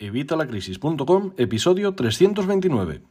Evitalacrisis.com, 0.00 1.32
episodio 1.36 1.92
329. 1.92 3.02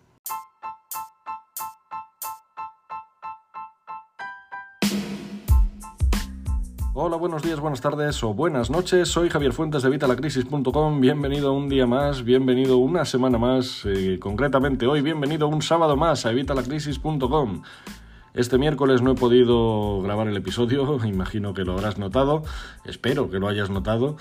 Hola, 6.93 7.17
buenos 7.17 7.43
días, 7.43 7.59
buenas 7.59 7.81
tardes 7.81 8.23
o 8.23 8.33
buenas 8.33 8.69
noches. 8.69 9.09
Soy 9.09 9.29
Javier 9.29 9.51
Fuentes 9.51 9.83
de 9.83 9.89
Evitalacrisis.com. 9.89 11.01
Bienvenido 11.01 11.51
un 11.51 11.67
día 11.67 11.85
más, 11.85 12.23
bienvenido 12.23 12.77
una 12.77 13.03
semana 13.03 13.37
más, 13.37 13.83
eh, 13.85 14.17
concretamente 14.19 14.87
hoy, 14.87 15.01
bienvenido 15.01 15.49
un 15.49 15.61
sábado 15.61 15.97
más 15.97 16.25
a 16.25 16.31
Evitalacrisis.com. 16.31 17.63
Este 18.37 18.59
miércoles 18.59 19.01
no 19.01 19.13
he 19.13 19.15
podido 19.15 19.99
grabar 20.03 20.27
el 20.27 20.37
episodio, 20.37 21.03
imagino 21.07 21.55
que 21.55 21.63
lo 21.63 21.73
habrás 21.73 21.97
notado, 21.97 22.43
espero 22.85 23.31
que 23.31 23.39
lo 23.39 23.47
hayas 23.47 23.71
notado, 23.71 24.15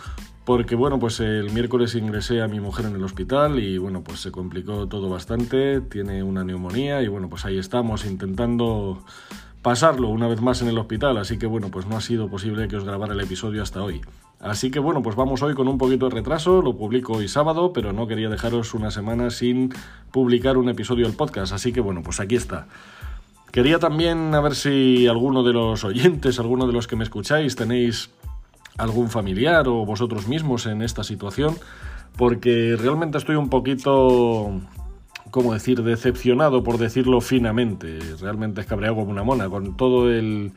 porque 0.47 0.75
bueno, 0.75 0.99
pues 0.99 1.21
el 1.21 1.51
miércoles 1.51 1.95
ingresé 1.95 2.41
a 2.41 2.49
mi 2.49 2.59
mujer 2.59 2.87
en 2.87 2.97
el 2.97 3.05
hospital 3.05 3.59
y 3.59 3.77
bueno, 3.77 4.03
pues 4.03 4.21
se 4.21 4.33
complicó 4.33 4.89
todo 4.89 5.11
bastante, 5.11 5.83
tiene 5.83 6.23
una 6.23 6.45
neumonía 6.45 7.03
y 7.03 7.09
bueno, 7.09 7.29
pues 7.29 7.45
ahí 7.45 7.59
estamos 7.59 8.07
intentando 8.07 9.05
pasarlo 9.61 10.09
una 10.09 10.29
vez 10.29 10.41
más 10.41 10.63
en 10.63 10.69
el 10.69 10.79
hospital, 10.79 11.19
así 11.19 11.37
que 11.39 11.47
bueno, 11.47 11.71
pues 11.71 11.87
no 11.87 11.99
ha 11.99 12.01
sido 12.01 12.31
posible 12.31 12.69
que 12.69 12.77
os 12.77 12.85
grabara 12.85 13.13
el 13.13 13.21
episodio 13.21 13.63
hasta 13.63 13.83
hoy. 13.83 14.01
Así 14.41 14.71
que 14.71 14.79
bueno, 14.79 15.03
pues 15.03 15.17
vamos 15.17 15.43
hoy 15.43 15.55
con 15.55 15.69
un 15.69 15.77
poquito 15.77 16.09
de 16.09 16.15
retraso, 16.15 16.63
lo 16.63 16.75
publico 16.77 17.15
hoy 17.15 17.29
sábado, 17.29 17.75
pero 17.75 17.93
no 17.93 18.07
quería 18.07 18.31
dejaros 18.31 18.73
una 18.73 18.91
semana 18.91 19.29
sin 19.29 19.75
publicar 20.11 20.57
un 20.57 20.71
episodio 20.71 21.05
del 21.07 21.17
podcast, 21.17 21.53
así 21.53 21.71
que 21.71 21.83
bueno, 21.83 22.03
pues 22.03 22.19
aquí 22.21 22.37
está. 22.37 22.69
Quería 23.57 23.79
también 23.79 24.35
a 24.35 24.43
ver 24.43 24.55
si 24.55 25.07
alguno 25.07 25.43
de 25.43 25.55
los 25.55 25.83
oyentes, 25.83 26.39
alguno 26.39 26.67
de 26.67 26.75
los 26.75 26.87
que 26.87 26.95
me 26.95 27.05
escucháis, 27.05 27.57
tenéis 27.57 28.11
algún 28.77 29.09
familiar 29.09 29.67
o 29.67 29.87
vosotros 29.87 30.29
mismos 30.29 30.67
en 30.67 30.83
esta 30.83 31.03
situación, 31.03 31.57
porque 32.19 32.77
realmente 32.79 33.17
estoy 33.17 33.37
un 33.37 33.49
poquito, 33.49 34.61
¿cómo 35.31 35.55
decir?, 35.55 35.83
decepcionado, 35.83 36.63
por 36.63 36.77
decirlo 36.77 37.23
finamente. 37.23 37.99
Realmente 38.21 38.61
es 38.61 38.67
cabreado 38.67 38.97
como 38.97 39.11
una 39.11 39.23
mona, 39.23 39.49
con 39.49 39.75
todo 39.75 40.13
el 40.13 40.53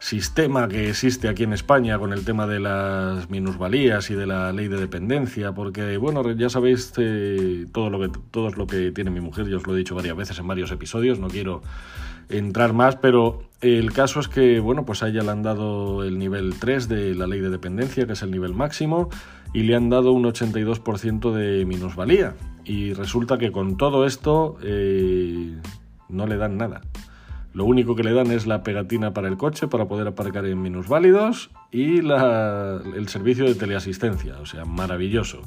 sistema 0.00 0.66
que 0.66 0.88
existe 0.88 1.28
aquí 1.28 1.44
en 1.44 1.52
España 1.52 1.98
con 1.98 2.12
el 2.12 2.24
tema 2.24 2.46
de 2.46 2.58
las 2.58 3.28
minusvalías 3.30 4.10
y 4.10 4.14
de 4.14 4.26
la 4.26 4.52
ley 4.52 4.66
de 4.66 4.78
dependencia, 4.78 5.52
porque 5.52 5.98
bueno, 5.98 6.28
ya 6.32 6.48
sabéis 6.48 6.92
eh, 6.96 7.66
todo 7.72 7.90
lo 7.90 8.00
que 8.00 8.18
todo 8.30 8.50
lo 8.50 8.66
que 8.66 8.90
tiene 8.92 9.10
mi 9.10 9.20
mujer, 9.20 9.48
ya 9.48 9.58
os 9.58 9.66
lo 9.66 9.74
he 9.74 9.78
dicho 9.78 9.94
varias 9.94 10.16
veces 10.16 10.38
en 10.38 10.48
varios 10.48 10.72
episodios, 10.72 11.18
no 11.18 11.28
quiero 11.28 11.62
entrar 12.30 12.72
más, 12.72 12.96
pero 12.96 13.42
el 13.60 13.92
caso 13.92 14.20
es 14.20 14.28
que, 14.28 14.58
bueno, 14.60 14.86
pues 14.86 15.02
a 15.02 15.08
ella 15.08 15.22
le 15.22 15.30
han 15.30 15.42
dado 15.42 16.02
el 16.02 16.18
nivel 16.18 16.54
3 16.58 16.88
de 16.88 17.14
la 17.14 17.26
ley 17.26 17.40
de 17.40 17.50
dependencia, 17.50 18.06
que 18.06 18.14
es 18.14 18.22
el 18.22 18.30
nivel 18.30 18.54
máximo, 18.54 19.10
y 19.52 19.64
le 19.64 19.76
han 19.76 19.90
dado 19.90 20.12
un 20.12 20.24
82% 20.24 21.32
de 21.32 21.66
minusvalía. 21.66 22.36
Y 22.64 22.94
resulta 22.94 23.36
que 23.36 23.52
con 23.52 23.76
todo 23.76 24.06
esto 24.06 24.56
eh, 24.62 25.56
no 26.08 26.26
le 26.26 26.36
dan 26.36 26.56
nada. 26.56 26.80
Lo 27.52 27.64
único 27.64 27.96
que 27.96 28.04
le 28.04 28.12
dan 28.12 28.30
es 28.30 28.46
la 28.46 28.62
pegatina 28.62 29.12
para 29.12 29.28
el 29.28 29.36
coche 29.36 29.66
para 29.66 29.86
poder 29.88 30.06
aparcar 30.06 30.46
en 30.46 30.62
minusválidos 30.62 31.50
y 31.72 31.98
el 31.98 33.08
servicio 33.08 33.44
de 33.44 33.54
teleasistencia, 33.54 34.38
o 34.40 34.46
sea, 34.46 34.64
maravilloso 34.64 35.42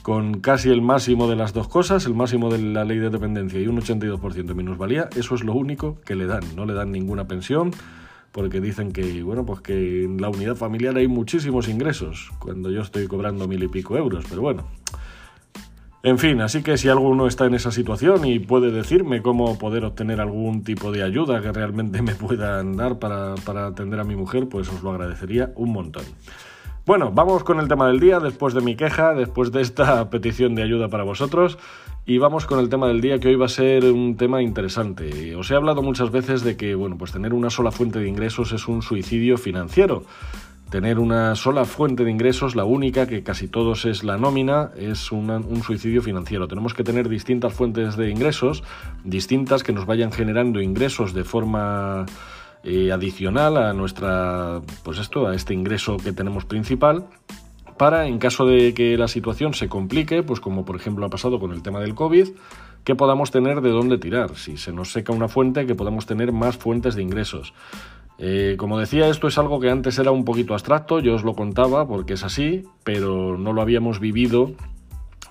con 0.00 0.40
casi 0.40 0.70
el 0.70 0.80
máximo 0.80 1.28
de 1.28 1.36
las 1.36 1.52
dos 1.52 1.68
cosas, 1.68 2.06
el 2.06 2.14
máximo 2.14 2.50
de 2.50 2.58
la 2.58 2.84
ley 2.84 2.98
de 2.98 3.10
dependencia 3.10 3.60
y 3.60 3.66
un 3.66 3.80
82% 3.80 4.44
de 4.44 4.54
minusvalía, 4.54 5.08
eso 5.14 5.34
es 5.34 5.44
lo 5.44 5.52
único 5.52 6.00
que 6.00 6.16
le 6.16 6.26
dan, 6.26 6.42
no 6.56 6.64
le 6.64 6.72
dan 6.72 6.90
ninguna 6.90 7.28
pensión 7.28 7.72
porque 8.32 8.60
dicen 8.60 8.92
que 8.92 9.22
bueno, 9.22 9.44
pues 9.44 9.60
que 9.60 10.04
en 10.04 10.20
la 10.20 10.30
unidad 10.30 10.56
familiar 10.56 10.96
hay 10.96 11.06
muchísimos 11.06 11.68
ingresos, 11.68 12.30
cuando 12.38 12.70
yo 12.70 12.80
estoy 12.80 13.06
cobrando 13.06 13.46
mil 13.46 13.62
y 13.62 13.68
pico 13.68 13.96
euros, 13.96 14.24
pero 14.28 14.40
bueno. 14.40 14.81
En 16.04 16.18
fin, 16.18 16.40
así 16.40 16.64
que 16.64 16.76
si 16.76 16.88
alguno 16.88 17.28
está 17.28 17.46
en 17.46 17.54
esa 17.54 17.70
situación 17.70 18.24
y 18.24 18.40
puede 18.40 18.72
decirme 18.72 19.22
cómo 19.22 19.56
poder 19.56 19.84
obtener 19.84 20.20
algún 20.20 20.64
tipo 20.64 20.90
de 20.90 21.04
ayuda 21.04 21.40
que 21.40 21.52
realmente 21.52 22.02
me 22.02 22.16
puedan 22.16 22.76
dar 22.76 22.98
para, 22.98 23.36
para 23.44 23.66
atender 23.68 24.00
a 24.00 24.04
mi 24.04 24.16
mujer, 24.16 24.48
pues 24.48 24.68
os 24.68 24.82
lo 24.82 24.90
agradecería 24.90 25.52
un 25.54 25.72
montón. 25.72 26.04
Bueno, 26.84 27.12
vamos 27.12 27.44
con 27.44 27.60
el 27.60 27.68
tema 27.68 27.86
del 27.86 28.00
día, 28.00 28.18
después 28.18 28.54
de 28.54 28.60
mi 28.60 28.74
queja, 28.74 29.14
después 29.14 29.52
de 29.52 29.60
esta 29.60 30.10
petición 30.10 30.56
de 30.56 30.64
ayuda 30.64 30.88
para 30.88 31.04
vosotros, 31.04 31.56
y 32.04 32.18
vamos 32.18 32.46
con 32.46 32.58
el 32.58 32.68
tema 32.68 32.88
del 32.88 33.00
día 33.00 33.20
que 33.20 33.28
hoy 33.28 33.36
va 33.36 33.46
a 33.46 33.48
ser 33.48 33.84
un 33.84 34.16
tema 34.16 34.42
interesante. 34.42 35.36
Os 35.36 35.48
he 35.52 35.54
hablado 35.54 35.82
muchas 35.82 36.10
veces 36.10 36.42
de 36.42 36.56
que, 36.56 36.74
bueno, 36.74 36.98
pues 36.98 37.12
tener 37.12 37.32
una 37.32 37.50
sola 37.50 37.70
fuente 37.70 38.00
de 38.00 38.08
ingresos 38.08 38.52
es 38.52 38.66
un 38.66 38.82
suicidio 38.82 39.38
financiero. 39.38 40.02
Tener 40.72 40.98
una 40.98 41.34
sola 41.34 41.66
fuente 41.66 42.02
de 42.02 42.10
ingresos, 42.10 42.56
la 42.56 42.64
única, 42.64 43.06
que 43.06 43.22
casi 43.22 43.46
todos 43.46 43.84
es 43.84 44.04
la 44.04 44.16
nómina, 44.16 44.70
es 44.74 45.12
un 45.12 45.62
suicidio 45.62 46.00
financiero. 46.00 46.48
Tenemos 46.48 46.72
que 46.72 46.82
tener 46.82 47.10
distintas 47.10 47.52
fuentes 47.52 47.94
de 47.98 48.08
ingresos, 48.08 48.64
distintas 49.04 49.62
que 49.64 49.74
nos 49.74 49.84
vayan 49.84 50.12
generando 50.12 50.62
ingresos 50.62 51.12
de 51.12 51.24
forma 51.24 52.06
eh, 52.64 52.90
adicional 52.90 53.58
a 53.58 53.74
nuestra, 53.74 54.62
pues 54.82 54.96
esto, 54.96 55.26
a 55.26 55.34
este 55.34 55.52
ingreso 55.52 55.98
que 55.98 56.14
tenemos 56.14 56.46
principal 56.46 57.04
para, 57.76 58.06
en 58.06 58.18
caso 58.18 58.46
de 58.46 58.72
que 58.72 58.96
la 58.96 59.08
situación 59.08 59.52
se 59.52 59.68
complique, 59.68 60.22
pues 60.22 60.40
como 60.40 60.64
por 60.64 60.76
ejemplo 60.76 61.04
ha 61.04 61.10
pasado 61.10 61.38
con 61.38 61.52
el 61.52 61.62
tema 61.62 61.80
del 61.80 61.94
COVID, 61.94 62.28
que 62.84 62.94
podamos 62.94 63.30
tener 63.30 63.60
de 63.60 63.70
dónde 63.70 63.98
tirar. 63.98 64.36
Si 64.36 64.56
se 64.56 64.72
nos 64.72 64.92
seca 64.92 65.12
una 65.12 65.28
fuente, 65.28 65.66
que 65.66 65.74
podamos 65.74 66.06
tener 66.06 66.32
más 66.32 66.56
fuentes 66.56 66.94
de 66.94 67.02
ingresos. 67.02 67.52
Eh, 68.18 68.56
como 68.58 68.78
decía, 68.78 69.08
esto 69.08 69.26
es 69.26 69.38
algo 69.38 69.58
que 69.58 69.70
antes 69.70 69.98
era 69.98 70.10
un 70.10 70.24
poquito 70.24 70.54
abstracto, 70.54 71.00
yo 71.00 71.14
os 71.14 71.24
lo 71.24 71.34
contaba 71.34 71.86
porque 71.86 72.12
es 72.14 72.24
así, 72.24 72.64
pero 72.84 73.36
no 73.36 73.52
lo 73.52 73.62
habíamos 73.62 74.00
vivido 74.00 74.52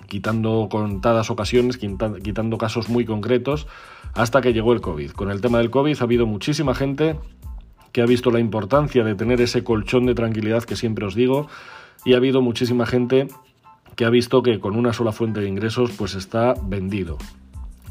quitando 0.07 0.67
contadas 0.69 1.29
ocasiones, 1.29 1.77
quitando 1.77 2.57
casos 2.57 2.89
muy 2.89 3.05
concretos, 3.05 3.65
hasta 4.13 4.41
que 4.41 4.51
llegó 4.51 4.73
el 4.73 4.81
COVID. 4.81 5.11
Con 5.11 5.31
el 5.31 5.39
tema 5.39 5.59
del 5.59 5.69
COVID 5.69 5.97
ha 6.01 6.03
habido 6.03 6.25
muchísima 6.25 6.75
gente 6.75 7.15
que 7.93 8.01
ha 8.01 8.05
visto 8.05 8.29
la 8.29 8.41
importancia 8.41 9.05
de 9.05 9.15
tener 9.15 9.39
ese 9.39 9.63
colchón 9.63 10.05
de 10.05 10.13
tranquilidad 10.13 10.63
que 10.63 10.75
siempre 10.75 11.05
os 11.05 11.15
digo, 11.15 11.47
y 12.03 12.13
ha 12.13 12.17
habido 12.17 12.41
muchísima 12.41 12.85
gente 12.85 13.27
que 13.95 14.03
ha 14.03 14.09
visto 14.09 14.43
que 14.43 14.59
con 14.59 14.75
una 14.75 14.91
sola 14.91 15.13
fuente 15.13 15.39
de 15.39 15.47
ingresos 15.47 15.91
pues 15.97 16.15
está 16.15 16.55
vendido. 16.61 17.17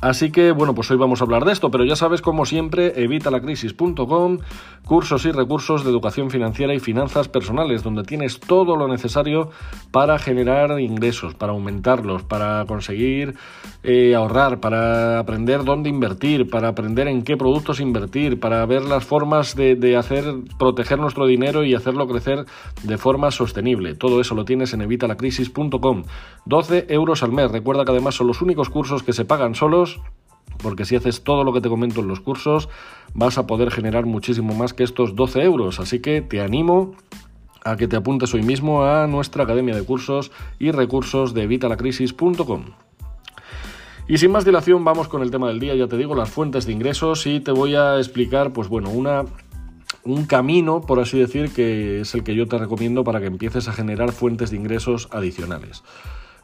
Así 0.01 0.33
que 0.33 0.53
bueno, 0.53 0.75
pues 0.75 0.91
hoy 0.91 0.97
vamos 0.97 1.21
a 1.21 1.25
hablar 1.25 1.45
de 1.45 1.53
esto, 1.53 1.71
pero 1.71 1.85
ya 1.85 1.95
sabes, 1.95 2.23
como 2.23 2.47
siempre, 2.47 3.03
evitalacrisis.com, 3.03 4.39
cursos 4.87 5.27
y 5.27 5.33
recursos 5.33 5.85
de 5.85 5.91
educación 5.91 6.31
financiera 6.31 6.73
y 6.73 6.81
finanzas 6.81 7.29
personales, 7.29 7.83
donde 7.83 8.05
tienes 8.05 8.41
todo 8.41 8.77
lo 8.77 8.89
necesario 8.89 9.51
para 9.91 10.19
generar 10.19 10.81
ingresos, 10.81 11.35
para 11.35 11.53
aumentarlos, 11.53 12.23
para 12.23 12.65
conseguir 12.67 13.35
eh, 13.83 14.15
ahorrar, 14.15 14.61
para 14.61 15.19
aprender 15.19 15.65
dónde 15.65 15.91
invertir, 15.91 16.49
para 16.49 16.69
aprender 16.69 17.07
en 17.07 17.23
qué 17.23 17.37
productos 17.37 17.79
invertir, 17.79 18.41
para 18.41 18.65
ver 18.65 18.83
las 18.83 19.05
formas 19.05 19.55
de, 19.55 19.75
de 19.75 19.97
hacer, 19.97 20.25
proteger 20.59 20.99
nuestro 20.99 21.27
dinero 21.27 21.63
y 21.63 21.75
hacerlo 21.75 22.09
crecer 22.09 22.47
de 22.83 22.97
forma 22.97 23.31
sostenible. 23.31 23.95
Todo 23.95 24.23
eso 24.23 24.35
lo 24.35 24.47
tienes 24.47 24.73
en 24.73 24.81
evitalacrisis.com. 24.81 26.05
12 26.47 26.87
euros 26.89 27.23
al 27.23 27.33
mes. 27.33 27.51
Recuerda 27.51 27.85
que 27.85 27.91
además 27.91 28.15
son 28.15 28.29
los 28.29 28.41
únicos 28.41 28.71
cursos 28.71 29.03
que 29.03 29.13
se 29.13 29.27
pagan 29.27 29.55
solos 29.55 29.90
porque 30.63 30.85
si 30.85 30.97
haces 30.97 31.23
todo 31.23 31.45
lo 31.45 31.53
que 31.53 31.61
te 31.61 31.69
comento 31.69 32.01
en 32.01 32.09
los 32.09 32.21
cursos, 32.21 32.69
vas 33.15 33.39
a 33.39 33.47
poder 33.47 33.71
generar 33.71 34.07
muchísimo 34.07 34.55
más 34.55 34.75
que 34.75 34.85
estos 34.85 35.17
12 35.17 35.43
euros. 35.43 35.81
Así 35.81 36.01
que 36.01 36.21
te 36.21 36.41
animo 36.41 36.95
a 37.65 37.77
que 37.77 37.89
te 37.89 37.97
apuntes 37.97 38.33
hoy 38.35 38.43
mismo 38.43 38.85
a 38.85 39.07
nuestra 39.07 39.45
academia 39.45 39.75
de 39.75 39.85
cursos 39.85 40.31
y 40.59 40.71
recursos 40.71 41.35
de 41.35 41.43
evitalacrisis.com. 41.43 42.65
Y 44.09 44.19
sin 44.19 44.33
más 44.33 44.45
dilación, 44.45 44.85
vamos 44.85 45.09
con 45.09 45.23
el 45.23 45.31
tema 45.31 45.49
del 45.49 45.61
día, 45.61 45.75
ya 45.77 45.87
te 45.87 45.97
digo, 45.97 46.15
las 46.15 46.31
fuentes 46.31 46.67
de 46.67 46.73
ingresos 46.73 47.27
y 47.27 47.39
te 47.41 47.53
voy 47.53 47.77
a 47.77 47.99
explicar, 47.99 48.53
pues 48.53 48.69
bueno, 48.69 48.91
una, 48.91 49.25
un 50.03 50.27
camino, 50.27 50.81
por 50.81 50.99
así 50.99 51.19
decir, 51.19 51.53
que 51.53 52.01
es 52.01 52.15
el 52.15 52.25
que 52.25 52.35
yo 52.35 52.47
te 52.47 52.59
recomiendo 52.59 53.05
para 53.05 53.21
que 53.21 53.27
empieces 53.27 53.69
a 53.69 53.73
generar 53.73 54.11
fuentes 54.11 54.51
de 54.51 54.57
ingresos 54.57 55.09
adicionales. 55.13 55.85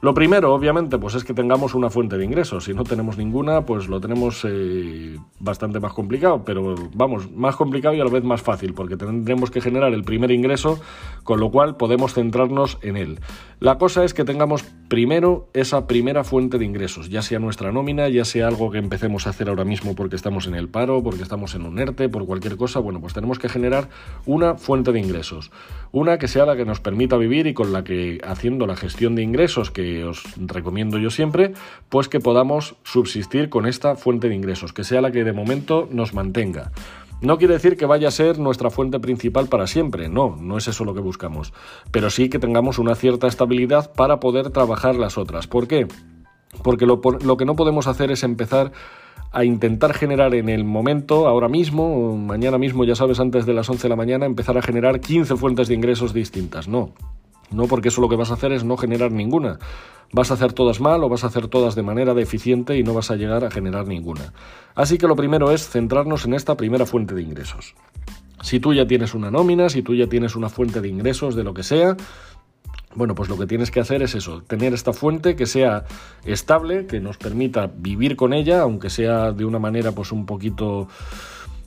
Lo 0.02 0.12
primero, 0.12 0.52
obviamente, 0.52 0.98
pues 0.98 1.14
es 1.14 1.24
que 1.24 1.32
tengamos 1.32 1.74
una 1.74 1.88
fuente 1.88 2.18
de 2.18 2.24
ingresos. 2.24 2.64
Si 2.64 2.74
no 2.74 2.84
tenemos 2.84 3.16
ninguna, 3.16 3.62
pues 3.62 3.88
lo 3.88 4.00
tenemos 4.00 4.44
eh, 4.44 5.16
bastante 5.40 5.80
más 5.80 5.94
complicado, 5.94 6.44
pero 6.44 6.74
vamos, 6.94 7.30
más 7.32 7.56
complicado 7.56 7.94
y 7.94 8.00
a 8.00 8.04
la 8.04 8.10
vez 8.10 8.22
más 8.22 8.42
fácil, 8.42 8.74
porque 8.74 8.96
tendremos 8.96 9.50
que 9.50 9.60
generar 9.60 9.94
el 9.94 10.04
primer 10.04 10.30
ingreso, 10.30 10.78
con 11.24 11.40
lo 11.40 11.50
cual 11.50 11.76
podemos 11.76 12.12
centrarnos 12.12 12.78
en 12.82 12.96
él. 12.96 13.20
La 13.58 13.78
cosa 13.78 14.04
es 14.04 14.12
que 14.12 14.24
tengamos 14.24 14.64
primero 14.88 15.48
esa 15.54 15.86
primera 15.86 16.24
fuente 16.24 16.58
de 16.58 16.66
ingresos, 16.66 17.08
ya 17.08 17.22
sea 17.22 17.38
nuestra 17.38 17.72
nómina, 17.72 18.08
ya 18.10 18.26
sea 18.26 18.48
algo 18.48 18.70
que 18.70 18.78
empecemos 18.78 19.26
a 19.26 19.30
hacer 19.30 19.48
ahora 19.48 19.64
mismo 19.64 19.94
porque 19.94 20.14
estamos 20.14 20.46
en 20.46 20.54
el 20.54 20.68
paro, 20.68 21.02
porque 21.02 21.22
estamos 21.22 21.54
en 21.54 21.64
un 21.64 21.78
ERTE, 21.78 22.10
por 22.10 22.26
cualquier 22.26 22.56
cosa, 22.56 22.80
bueno, 22.80 23.00
pues 23.00 23.14
tenemos 23.14 23.38
que 23.38 23.48
generar 23.48 23.88
una 24.26 24.56
fuente 24.56 24.92
de 24.92 25.00
ingresos. 25.00 25.50
Una 25.90 26.18
que 26.18 26.28
sea 26.28 26.44
la 26.44 26.56
que 26.56 26.66
nos 26.66 26.80
permita 26.80 27.16
vivir 27.16 27.46
y 27.46 27.54
con 27.54 27.72
la 27.72 27.82
que, 27.82 28.20
haciendo 28.24 28.66
la 28.66 28.76
gestión 28.76 29.14
de 29.14 29.22
ingresos 29.22 29.70
que 29.70 29.85
os 30.04 30.22
recomiendo 30.36 30.98
yo 30.98 31.10
siempre, 31.10 31.52
pues 31.88 32.08
que 32.08 32.20
podamos 32.20 32.76
subsistir 32.84 33.48
con 33.48 33.66
esta 33.66 33.96
fuente 33.96 34.28
de 34.28 34.34
ingresos, 34.34 34.72
que 34.72 34.84
sea 34.84 35.00
la 35.00 35.10
que 35.10 35.24
de 35.24 35.32
momento 35.32 35.88
nos 35.90 36.14
mantenga. 36.14 36.72
No 37.20 37.38
quiere 37.38 37.54
decir 37.54 37.76
que 37.78 37.86
vaya 37.86 38.08
a 38.08 38.10
ser 38.10 38.38
nuestra 38.38 38.70
fuente 38.70 39.00
principal 39.00 39.46
para 39.48 39.66
siempre, 39.66 40.08
no, 40.08 40.36
no 40.38 40.58
es 40.58 40.68
eso 40.68 40.84
lo 40.84 40.94
que 40.94 41.00
buscamos, 41.00 41.54
pero 41.90 42.10
sí 42.10 42.28
que 42.28 42.38
tengamos 42.38 42.78
una 42.78 42.94
cierta 42.94 43.26
estabilidad 43.26 43.92
para 43.94 44.20
poder 44.20 44.50
trabajar 44.50 44.96
las 44.96 45.16
otras. 45.16 45.46
¿Por 45.46 45.66
qué? 45.66 45.86
Porque 46.62 46.84
lo, 46.84 47.00
lo 47.24 47.36
que 47.36 47.46
no 47.46 47.56
podemos 47.56 47.86
hacer 47.86 48.10
es 48.10 48.22
empezar 48.22 48.72
a 49.32 49.44
intentar 49.44 49.92
generar 49.92 50.34
en 50.34 50.48
el 50.48 50.64
momento, 50.64 51.26
ahora 51.26 51.48
mismo, 51.48 52.16
mañana 52.16 52.58
mismo, 52.58 52.84
ya 52.84 52.94
sabes, 52.94 53.20
antes 53.20 53.44
de 53.44 53.54
las 53.54 53.68
11 53.68 53.82
de 53.82 53.88
la 53.88 53.96
mañana, 53.96 54.26
empezar 54.26 54.56
a 54.56 54.62
generar 54.62 55.00
15 55.00 55.36
fuentes 55.36 55.68
de 55.68 55.74
ingresos 55.74 56.14
distintas. 56.14 56.68
No, 56.68 56.92
no 57.50 57.66
porque 57.66 57.88
eso 57.88 58.00
lo 58.00 58.08
que 58.08 58.16
vas 58.16 58.30
a 58.30 58.34
hacer 58.34 58.52
es 58.52 58.64
no 58.64 58.76
generar 58.76 59.12
ninguna. 59.12 59.58
Vas 60.12 60.30
a 60.30 60.34
hacer 60.34 60.52
todas 60.52 60.80
mal 60.80 61.02
o 61.02 61.08
vas 61.08 61.24
a 61.24 61.28
hacer 61.28 61.48
todas 61.48 61.74
de 61.74 61.82
manera 61.82 62.14
deficiente 62.14 62.76
y 62.76 62.82
no 62.82 62.94
vas 62.94 63.10
a 63.10 63.16
llegar 63.16 63.44
a 63.44 63.50
generar 63.50 63.86
ninguna. 63.86 64.32
Así 64.74 64.98
que 64.98 65.08
lo 65.08 65.16
primero 65.16 65.50
es 65.50 65.68
centrarnos 65.68 66.24
en 66.26 66.34
esta 66.34 66.56
primera 66.56 66.86
fuente 66.86 67.14
de 67.14 67.22
ingresos. 67.22 67.74
Si 68.42 68.60
tú 68.60 68.74
ya 68.74 68.86
tienes 68.86 69.14
una 69.14 69.30
nómina, 69.30 69.68
si 69.68 69.82
tú 69.82 69.94
ya 69.94 70.06
tienes 70.06 70.36
una 70.36 70.48
fuente 70.48 70.80
de 70.80 70.88
ingresos 70.88 71.34
de 71.34 71.42
lo 71.42 71.54
que 71.54 71.62
sea, 71.62 71.96
bueno, 72.94 73.14
pues 73.14 73.28
lo 73.28 73.36
que 73.36 73.46
tienes 73.46 73.70
que 73.70 73.80
hacer 73.80 74.02
es 74.02 74.14
eso, 74.14 74.42
tener 74.42 74.72
esta 74.72 74.92
fuente 74.92 75.36
que 75.36 75.44
sea 75.44 75.84
estable, 76.24 76.86
que 76.86 76.98
nos 76.98 77.18
permita 77.18 77.70
vivir 77.74 78.16
con 78.16 78.32
ella, 78.32 78.62
aunque 78.62 78.88
sea 78.88 79.32
de 79.32 79.44
una 79.44 79.58
manera 79.58 79.92
pues 79.92 80.12
un 80.12 80.24
poquito 80.24 80.88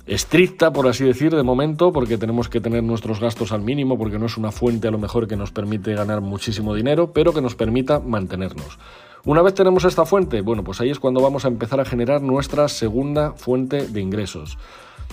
estricta, 0.09 0.73
por 0.73 0.88
así 0.88 1.03
decir, 1.06 1.35
de 1.35 1.44
momento, 1.44 1.91
porque 1.91 2.17
tenemos 2.17 2.50
que 2.50 2.59
tener 2.59 2.83
nuestros 2.83 3.19
gastos 3.19 3.51
al 3.51 3.61
mínimo, 3.61 3.97
porque 3.97 4.17
no 4.17 4.25
es 4.25 4.38
una 4.38 4.51
fuente 4.51 4.88
a 4.88 4.91
lo 4.91 4.97
mejor 4.97 5.27
que 5.27 5.35
nos 5.35 5.51
permite 5.51 5.94
ganar 5.94 6.21
muchísimo 6.21 6.73
dinero, 6.73 7.13
pero 7.13 7.33
que 7.33 7.41
nos 7.41 7.56
permita 7.56 8.00
mantenernos. 8.00 8.79
Una 9.25 9.42
vez 9.42 9.54
tenemos 9.54 9.83
esta 9.83 10.06
fuente, 10.06 10.42
bueno, 10.42 10.63
pues 10.63 10.80
ahí 10.80 10.89
es 10.89 11.00
cuando 11.00 11.21
vamos 11.21 11.44
a 11.44 11.50
empezar 11.50 11.80
a 11.81 11.86
generar 11.86 12.21
nuestra 12.21 12.69
segunda 12.69 13.33
fuente 13.33 13.88
de 13.88 14.00
ingresos. 14.00 14.57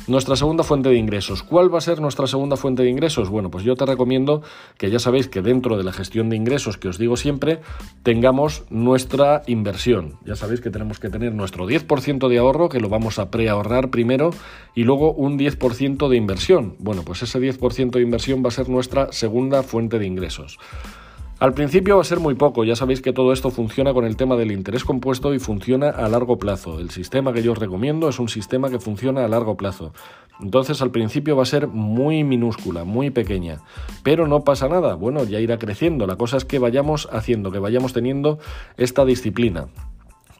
Nuestra 0.07 0.37
segunda 0.37 0.63
fuente 0.63 0.89
de 0.89 0.97
ingresos. 0.97 1.43
¿Cuál 1.43 1.75
va 1.75 1.79
a 1.79 1.81
ser 1.81 2.01
nuestra 2.01 2.29
segunda 2.29 2.57
fuente 2.57 2.85
de 2.85 2.91
ingresos? 2.91 3.29
Bueno, 3.29 3.51
pues 3.51 3.65
yo 3.65 3.75
te 3.75 3.85
recomiendo 3.85 4.43
que 4.79 4.89
ya 4.89 5.01
sabéis 5.01 5.27
que 5.27 5.43
dentro 5.43 5.77
de 5.77 5.83
la 5.83 5.93
gestión 5.93 6.29
de 6.29 6.37
ingresos 6.37 6.79
que 6.79 6.87
os 6.87 6.99
digo 6.99 7.17
siempre, 7.17 7.59
tengamos 8.05 8.63
nuestra 8.71 9.43
inversión. 9.49 10.21
Ya 10.25 10.37
sabéis 10.37 10.61
que 10.61 10.71
tenemos 10.71 11.01
que 11.01 11.11
tener 11.11 11.35
nuestro 11.35 11.67
10% 11.67 12.29
de 12.29 12.39
ahorro, 12.39 12.69
que 12.69 12.79
lo 12.79 12.89
vamos 12.89 13.19
a 13.19 13.33
preahorrar 13.33 13.91
primero, 13.91 14.31
y 14.77 14.85
luego 14.85 15.13
un 15.13 15.37
10% 15.37 16.09
de 16.09 16.17
inversión. 16.17 16.77
Bueno, 16.79 17.03
pues 17.03 17.25
ese 17.25 17.41
10% 17.41 17.91
de 17.91 18.03
inversión 18.03 18.45
va 18.45 18.49
a 18.49 18.53
ser 18.53 18.69
nuestra 18.69 19.11
segunda 19.11 19.65
fuente 19.65 19.99
de 19.99 20.07
ingresos. 20.07 20.59
Al 21.39 21.53
principio 21.53 21.97
va 21.97 22.01
a 22.01 22.05
ser 22.05 22.19
muy 22.19 22.35
poco, 22.35 22.65
ya 22.65 22.77
sabéis 22.77 23.03
que 23.03 23.13
todo 23.13 23.31
esto 23.35 23.51
funciona 23.51 23.93
con 23.93 24.07
el 24.07 24.17
tema 24.17 24.37
del 24.37 24.53
interés 24.53 24.85
compuesto 24.85 25.35
y 25.35 25.39
funciona 25.39 25.91
a 25.91 26.09
largo 26.09 26.39
plazo. 26.39 26.81
El 26.81 26.89
sistema 26.89 27.35
que 27.35 27.43
yo 27.43 27.53
os 27.53 27.59
recomiendo 27.59 28.09
es 28.09 28.19
un 28.19 28.31
sistema 28.31 28.71
que 28.71 28.81
funciona 28.81 29.23
a 29.23 29.29
largo 29.29 29.55
plazo. 29.55 29.93
Entonces 30.41 30.81
al 30.81 30.93
principio 30.93 31.37
va 31.37 31.43
a 31.43 31.47
ser 31.47 31.69
muy 31.69 32.25
minúscula, 32.25 32.85
muy 32.85 33.11
pequeña, 33.11 33.59
pero 34.03 34.27
no 34.27 34.45
pasa 34.45 34.67
nada, 34.69 34.95
bueno, 34.95 35.25
ya 35.25 35.39
irá 35.39 35.59
creciendo. 35.59 36.07
La 36.07 36.17
cosa 36.17 36.39
es 36.39 36.47
que 36.47 36.59
vayamos 36.59 37.07
haciendo, 37.13 37.53
que 37.53 37.59
vayamos 37.59 37.93
teniendo 37.93 38.39
esta 38.79 39.05
disciplina. 39.05 39.67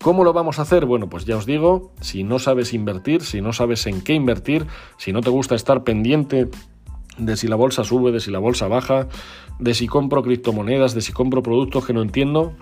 ¿Cómo 0.01 0.25
lo 0.25 0.33
vamos 0.33 0.59
a 0.59 0.63
hacer? 0.63 0.87
Bueno, 0.87 1.11
pues 1.11 1.27
ya 1.27 1.37
os 1.37 1.45
digo, 1.45 1.93
si 2.01 2.25
no 2.25 2.39
sabes 2.39 2.73
invertir, 2.73 3.21
si 3.21 3.43
no 3.43 3.53
sabes 3.53 3.87
en 3.87 4.01
qué 4.01 4.15
invertir, 4.15 4.67
si 4.97 5.13
no 5.13 5.21
te 5.21 5.29
gusta 5.29 5.57
estar 5.57 5.85
pendiente 5.85 6.49
de 7.19 7.37
si 7.37 7.49
la 7.49 7.57
bolsa 7.57 7.85
sube, 7.85 8.13
de 8.13 8.21
si 8.21 8.31
la 8.31 8.39
bolsa 8.39 8.69
baja, 8.69 9.09
de 9.59 9.75
si 9.75 9.87
compro 9.87 10.23
criptomonedas, 10.23 10.95
de 10.95 11.01
si 11.01 11.13
compro 11.13 11.43
productos 11.43 11.87
que 11.87 11.93
no 11.93 12.03
entiendo. 12.03 12.55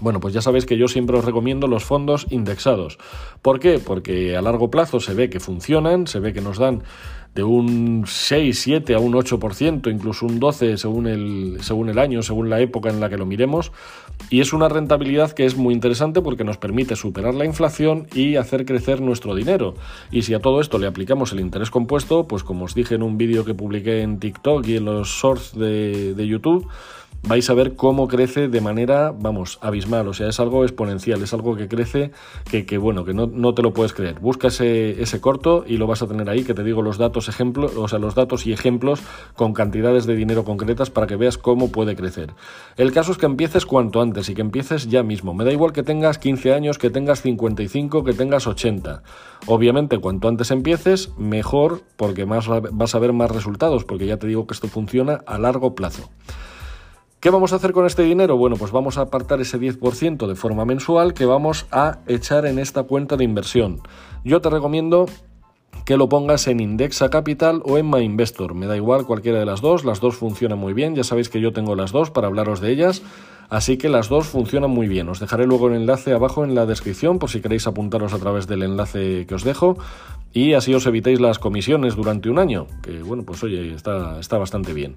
Bueno, 0.00 0.20
pues 0.20 0.34
ya 0.34 0.42
sabéis 0.42 0.66
que 0.66 0.76
yo 0.76 0.88
siempre 0.88 1.16
os 1.16 1.24
recomiendo 1.24 1.68
los 1.68 1.84
fondos 1.84 2.26
indexados. 2.30 2.98
¿Por 3.40 3.60
qué? 3.60 3.78
Porque 3.78 4.36
a 4.36 4.42
largo 4.42 4.70
plazo 4.70 5.00
se 5.00 5.14
ve 5.14 5.30
que 5.30 5.40
funcionan, 5.40 6.06
se 6.06 6.20
ve 6.20 6.32
que 6.32 6.40
nos 6.40 6.58
dan 6.58 6.82
de 7.36 7.44
un 7.44 8.04
6, 8.06 8.58
7 8.58 8.94
a 8.94 8.98
un 8.98 9.12
8%, 9.12 9.92
incluso 9.92 10.24
un 10.24 10.40
12 10.40 10.78
según 10.78 11.06
el, 11.06 11.58
según 11.60 11.90
el 11.90 11.98
año, 11.98 12.22
según 12.22 12.48
la 12.48 12.60
época 12.60 12.88
en 12.88 12.98
la 12.98 13.10
que 13.10 13.18
lo 13.18 13.26
miremos. 13.26 13.72
Y 14.30 14.40
es 14.40 14.54
una 14.54 14.70
rentabilidad 14.70 15.32
que 15.32 15.44
es 15.44 15.54
muy 15.54 15.74
interesante 15.74 16.22
porque 16.22 16.44
nos 16.44 16.56
permite 16.56 16.96
superar 16.96 17.34
la 17.34 17.44
inflación 17.44 18.06
y 18.14 18.36
hacer 18.36 18.64
crecer 18.64 19.02
nuestro 19.02 19.34
dinero. 19.34 19.74
Y 20.10 20.22
si 20.22 20.32
a 20.32 20.40
todo 20.40 20.62
esto 20.62 20.78
le 20.78 20.86
aplicamos 20.86 21.30
el 21.32 21.40
interés 21.40 21.70
compuesto, 21.70 22.26
pues 22.26 22.42
como 22.42 22.64
os 22.64 22.74
dije 22.74 22.94
en 22.94 23.02
un 23.02 23.18
vídeo 23.18 23.44
que 23.44 23.52
publiqué 23.54 24.00
en 24.00 24.18
TikTok 24.18 24.66
y 24.66 24.76
en 24.78 24.86
los 24.86 25.08
shorts 25.08 25.54
de, 25.58 26.14
de 26.14 26.26
YouTube, 26.26 26.66
vais 27.22 27.48
a 27.50 27.54
ver 27.54 27.74
cómo 27.74 28.08
crece 28.08 28.48
de 28.48 28.60
manera, 28.60 29.12
vamos, 29.12 29.58
abismal, 29.62 30.08
o 30.08 30.14
sea, 30.14 30.28
es 30.28 30.40
algo 30.40 30.64
exponencial, 30.64 31.22
es 31.22 31.32
algo 31.32 31.56
que 31.56 31.68
crece 31.68 32.12
que, 32.50 32.78
bueno, 32.78 33.04
que 33.04 33.14
no, 33.14 33.54
te 33.54 33.62
lo 33.62 33.72
puedes 33.72 33.92
creer. 33.92 34.20
Busca 34.20 34.48
ese, 34.48 35.02
ese, 35.02 35.20
corto 35.20 35.64
y 35.66 35.76
lo 35.76 35.86
vas 35.86 36.02
a 36.02 36.06
tener 36.06 36.28
ahí, 36.28 36.44
que 36.44 36.54
te 36.54 36.62
digo 36.62 36.82
los 36.82 36.98
datos 36.98 37.28
ejemplos, 37.28 37.72
o 37.76 37.88
sea, 37.88 37.98
los 37.98 38.14
datos 38.14 38.46
y 38.46 38.52
ejemplos 38.52 39.02
con 39.34 39.52
cantidades 39.52 40.06
de 40.06 40.14
dinero 40.14 40.44
concretas 40.44 40.90
para 40.90 41.06
que 41.06 41.16
veas 41.16 41.38
cómo 41.38 41.72
puede 41.72 41.96
crecer. 41.96 42.34
El 42.76 42.92
caso 42.92 43.12
es 43.12 43.18
que 43.18 43.26
empieces 43.26 43.66
cuanto 43.66 44.00
antes 44.00 44.28
y 44.28 44.34
que 44.34 44.42
empieces 44.42 44.88
ya 44.88 45.02
mismo. 45.02 45.34
Me 45.34 45.44
da 45.44 45.52
igual 45.52 45.72
que 45.72 45.82
tengas 45.82 46.18
15 46.18 46.52
años, 46.54 46.78
que 46.78 46.90
tengas 46.90 47.22
55, 47.22 48.04
que 48.04 48.12
tengas 48.12 48.46
80. 48.46 49.02
Obviamente, 49.46 49.98
cuanto 49.98 50.28
antes 50.28 50.50
empieces, 50.50 51.10
mejor, 51.18 51.82
porque 51.96 52.26
más 52.26 52.48
vas 52.48 52.94
a 52.94 52.98
ver 52.98 53.12
más 53.12 53.30
resultados, 53.30 53.84
porque 53.84 54.06
ya 54.06 54.18
te 54.18 54.26
digo 54.26 54.46
que 54.46 54.54
esto 54.54 54.68
funciona 54.68 55.20
a 55.26 55.38
largo 55.38 55.74
plazo. 55.74 56.10
¿Qué 57.26 57.30
vamos 57.30 57.52
a 57.52 57.56
hacer 57.56 57.72
con 57.72 57.86
este 57.86 58.04
dinero? 58.04 58.36
Bueno, 58.36 58.54
pues 58.54 58.70
vamos 58.70 58.98
a 58.98 59.00
apartar 59.00 59.40
ese 59.40 59.58
10% 59.58 60.28
de 60.28 60.36
forma 60.36 60.64
mensual 60.64 61.12
que 61.12 61.26
vamos 61.26 61.66
a 61.72 61.98
echar 62.06 62.46
en 62.46 62.60
esta 62.60 62.84
cuenta 62.84 63.16
de 63.16 63.24
inversión. 63.24 63.80
Yo 64.22 64.40
te 64.40 64.48
recomiendo 64.48 65.06
que 65.84 65.96
lo 65.96 66.08
pongas 66.08 66.46
en 66.46 66.60
Indexa 66.60 67.10
Capital 67.10 67.62
o 67.64 67.78
en 67.78 67.90
MyInvestor. 67.90 68.54
Me 68.54 68.66
da 68.66 68.76
igual 68.76 69.06
cualquiera 69.06 69.40
de 69.40 69.44
las 69.44 69.60
dos, 69.60 69.84
las 69.84 69.98
dos 69.98 70.14
funcionan 70.14 70.60
muy 70.60 70.72
bien, 70.72 70.94
ya 70.94 71.02
sabéis 71.02 71.28
que 71.28 71.40
yo 71.40 71.52
tengo 71.52 71.74
las 71.74 71.90
dos 71.90 72.12
para 72.12 72.28
hablaros 72.28 72.60
de 72.60 72.70
ellas, 72.70 73.02
así 73.48 73.76
que 73.76 73.88
las 73.88 74.08
dos 74.08 74.28
funcionan 74.28 74.70
muy 74.70 74.86
bien. 74.86 75.08
Os 75.08 75.18
dejaré 75.18 75.48
luego 75.48 75.66
el 75.66 75.74
enlace 75.74 76.12
abajo 76.12 76.44
en 76.44 76.54
la 76.54 76.64
descripción 76.64 77.18
por 77.18 77.28
si 77.28 77.40
queréis 77.40 77.66
apuntaros 77.66 78.14
a 78.14 78.20
través 78.20 78.46
del 78.46 78.62
enlace 78.62 79.26
que 79.26 79.34
os 79.34 79.42
dejo 79.42 79.76
y 80.32 80.52
así 80.52 80.72
os 80.74 80.86
evitéis 80.86 81.18
las 81.18 81.40
comisiones 81.40 81.96
durante 81.96 82.30
un 82.30 82.38
año, 82.38 82.68
que 82.84 83.02
bueno, 83.02 83.24
pues 83.24 83.42
oye, 83.42 83.74
está 83.74 84.38
bastante 84.38 84.72
bien. 84.72 84.94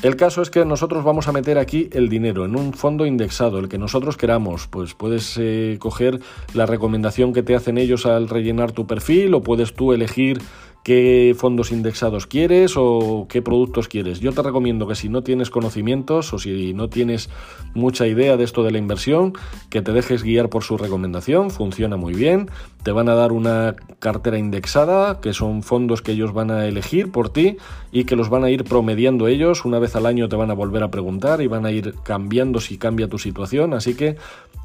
El 0.00 0.14
caso 0.14 0.42
es 0.42 0.50
que 0.50 0.64
nosotros 0.64 1.02
vamos 1.02 1.26
a 1.26 1.32
meter 1.32 1.58
aquí 1.58 1.90
el 1.92 2.08
dinero 2.08 2.44
en 2.44 2.54
un 2.54 2.72
fondo 2.72 3.04
indexado, 3.04 3.58
el 3.58 3.68
que 3.68 3.78
nosotros 3.78 4.16
queramos. 4.16 4.68
Pues 4.68 4.94
puedes 4.94 5.36
eh, 5.40 5.76
coger 5.80 6.20
la 6.54 6.66
recomendación 6.66 7.32
que 7.32 7.42
te 7.42 7.56
hacen 7.56 7.78
ellos 7.78 8.06
al 8.06 8.28
rellenar 8.28 8.70
tu 8.70 8.86
perfil 8.86 9.34
o 9.34 9.42
puedes 9.42 9.74
tú 9.74 9.92
elegir 9.92 10.38
qué 10.84 11.34
fondos 11.36 11.72
indexados 11.72 12.26
quieres 12.26 12.74
o 12.76 13.26
qué 13.28 13.42
productos 13.42 13.88
quieres. 13.88 14.20
Yo 14.20 14.32
te 14.32 14.40
recomiendo 14.40 14.86
que 14.86 14.94
si 14.94 15.08
no 15.08 15.22
tienes 15.22 15.50
conocimientos 15.50 16.32
o 16.32 16.38
si 16.38 16.72
no 16.74 16.88
tienes 16.88 17.28
mucha 17.74 18.06
idea 18.06 18.36
de 18.36 18.44
esto 18.44 18.62
de 18.62 18.70
la 18.70 18.78
inversión, 18.78 19.32
que 19.68 19.82
te 19.82 19.92
dejes 19.92 20.22
guiar 20.22 20.48
por 20.48 20.62
su 20.62 20.78
recomendación, 20.78 21.50
funciona 21.50 21.96
muy 21.96 22.14
bien. 22.14 22.48
Te 22.82 22.92
van 22.92 23.08
a 23.08 23.14
dar 23.14 23.32
una 23.32 23.74
cartera 23.98 24.38
indexada, 24.38 25.20
que 25.20 25.32
son 25.32 25.62
fondos 25.62 26.00
que 26.00 26.12
ellos 26.12 26.32
van 26.32 26.50
a 26.50 26.66
elegir 26.66 27.10
por 27.10 27.30
ti 27.30 27.56
y 27.90 28.04
que 28.04 28.16
los 28.16 28.28
van 28.28 28.44
a 28.44 28.50
ir 28.50 28.64
promediando 28.64 29.26
ellos. 29.26 29.64
Una 29.64 29.78
vez 29.78 29.96
al 29.96 30.06
año 30.06 30.28
te 30.28 30.36
van 30.36 30.50
a 30.50 30.54
volver 30.54 30.82
a 30.82 30.90
preguntar 30.90 31.40
y 31.42 31.48
van 31.48 31.66
a 31.66 31.70
ir 31.70 31.94
cambiando 32.04 32.60
si 32.60 32.78
cambia 32.78 33.08
tu 33.08 33.18
situación. 33.18 33.74
Así 33.74 33.94
que 33.94 34.16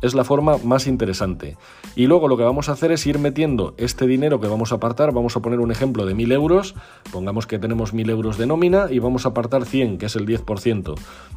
es 0.01 0.13
la 0.13 0.24
forma 0.24 0.58
más 0.63 0.86
interesante. 0.86 1.58
Y 1.96 2.08
luego 2.08 2.27
lo 2.27 2.38
que 2.38 2.43
vamos 2.43 2.70
a 2.70 2.74
hacer 2.74 2.91
es 2.91 3.05
ir 3.08 3.20
metiendo 3.20 3.74
este 3.77 4.05
dinero 4.05 4.39
que 4.39 4.48
vamos 4.48 4.72
a 4.72 4.75
apartar. 4.75 5.13
Vamos 5.13 5.36
a 5.38 5.41
poner 5.41 5.60
un 5.60 5.72
ejemplo 5.72 6.05
de 6.05 6.13
1000 6.13 6.32
euros. 6.34 6.75
Pongamos 7.12 7.48
que 7.48 7.58
tenemos 7.58 7.93
1000 7.93 8.10
euros 8.10 8.38
de 8.38 8.46
nómina 8.46 8.88
y 8.91 9.00
vamos 9.00 9.25
a 9.25 9.29
apartar 9.29 9.65
100, 9.65 9.98
que 9.98 10.08
es 10.08 10.15
el 10.15 10.27
10%. 10.27 10.96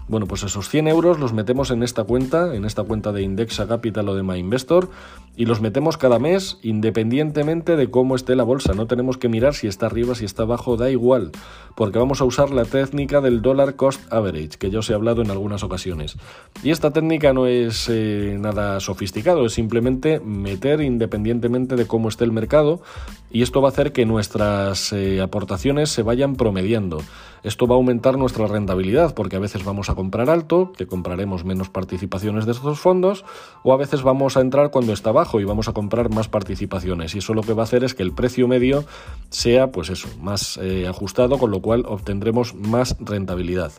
Bueno, 0.09 0.27
pues 0.27 0.43
esos 0.43 0.69
100 0.69 0.89
euros 0.89 1.19
los 1.19 1.33
metemos 1.33 1.71
en 1.71 1.83
esta 1.83 2.05
cuenta, 2.05 2.55
en 2.55 2.65
esta 2.65 2.83
cuenta 2.83 3.13
de 3.13 3.23
Indexa 3.23 3.67
Capital 3.67 4.09
o 4.09 4.15
de 4.15 4.23
MyInvestor, 4.23 4.89
y 5.37 5.47
los 5.47 5.61
metemos 5.61 5.97
cada 5.97 6.19
mes 6.19 6.59
independientemente 6.67 7.77
de 7.77 7.91
cómo 7.91 8.17
esté 8.17 8.35
la 8.35 8.43
bolsa. 8.43 8.75
No 8.75 8.87
tenemos 8.87 9.19
que 9.19 9.29
mirar 9.29 9.55
si 9.55 9.69
está 9.69 9.87
arriba, 9.87 10.17
si 10.17 10.25
está 10.25 10.43
abajo, 10.43 10.77
da 10.77 10.91
igual, 10.91 11.31
porque 11.77 11.99
vamos 11.99 12.21
a 12.21 12.25
usar 12.25 12.51
la 12.51 12.65
técnica 12.65 13.21
del 13.21 13.41
dollar 13.41 13.77
cost 13.77 14.13
average, 14.13 14.59
que 14.59 14.71
ya 14.71 14.81
os 14.81 14.91
he 14.91 14.95
hablado 14.95 15.23
en 15.23 15.31
algunas 15.31 15.63
ocasiones. 15.63 16.17
Y 16.65 16.71
esta 16.71 16.93
técnica 16.93 17.33
no 17.33 17.47
es 17.47 17.89
eh, 17.89 18.37
nada 18.41 18.81
sofisticado, 18.81 19.47
es 19.47 19.53
simplemente 19.53 20.19
meter 20.19 20.81
independientemente 20.81 21.77
de 21.77 21.87
cómo 21.87 22.09
esté 22.09 22.25
el 22.25 22.33
mercado, 22.33 22.83
y 23.31 23.43
esto 23.43 23.61
va 23.63 23.69
a 23.69 23.73
hacer 23.73 23.93
que 23.93 24.05
nuestras 24.05 24.93
eh, 24.93 25.21
aportaciones 25.21 25.91
se 25.91 26.03
vayan 26.03 26.35
promediando. 26.35 27.01
Esto 27.43 27.67
va 27.67 27.75
a 27.75 27.79
aumentar 27.79 28.19
nuestra 28.19 28.47
rentabilidad 28.47 29.15
porque 29.15 29.37
a 29.37 29.41
veces 29.41 29.65
vamos 29.65 29.91
a 29.91 29.95
comprar 29.95 30.31
alto, 30.31 30.73
que 30.77 30.87
compraremos 30.87 31.45
menos 31.45 31.69
participaciones 31.69 32.47
de 32.47 32.53
estos 32.53 32.79
fondos, 32.79 33.25
o 33.63 33.73
a 33.73 33.77
veces 33.77 34.03
vamos 34.03 34.37
a 34.37 34.41
entrar 34.41 34.71
cuando 34.71 34.93
está 34.93 35.13
bajo 35.13 35.41
y 35.41 35.45
vamos 35.45 35.69
a 35.69 35.73
comprar 35.73 36.11
más 36.11 36.29
participaciones. 36.29 37.15
Y 37.15 37.19
eso 37.19 37.35
lo 37.35 37.43
que 37.43 37.53
va 37.53 37.63
a 37.63 37.65
hacer 37.65 37.85
es 37.85 37.95
que 37.95 38.03
el 38.03 38.13
precio 38.13 38.49
medio 38.49 38.85
sea, 39.31 39.71
pues 39.71 39.91
eso, 39.91 40.09
más 40.21 40.59
eh, 40.63 40.87
ajustado, 40.89 41.39
con 41.39 41.51
lo 41.51 41.61
cual 41.61 41.85
obtendremos 41.87 42.55
más 42.55 42.97
rentabilidad. 43.01 43.73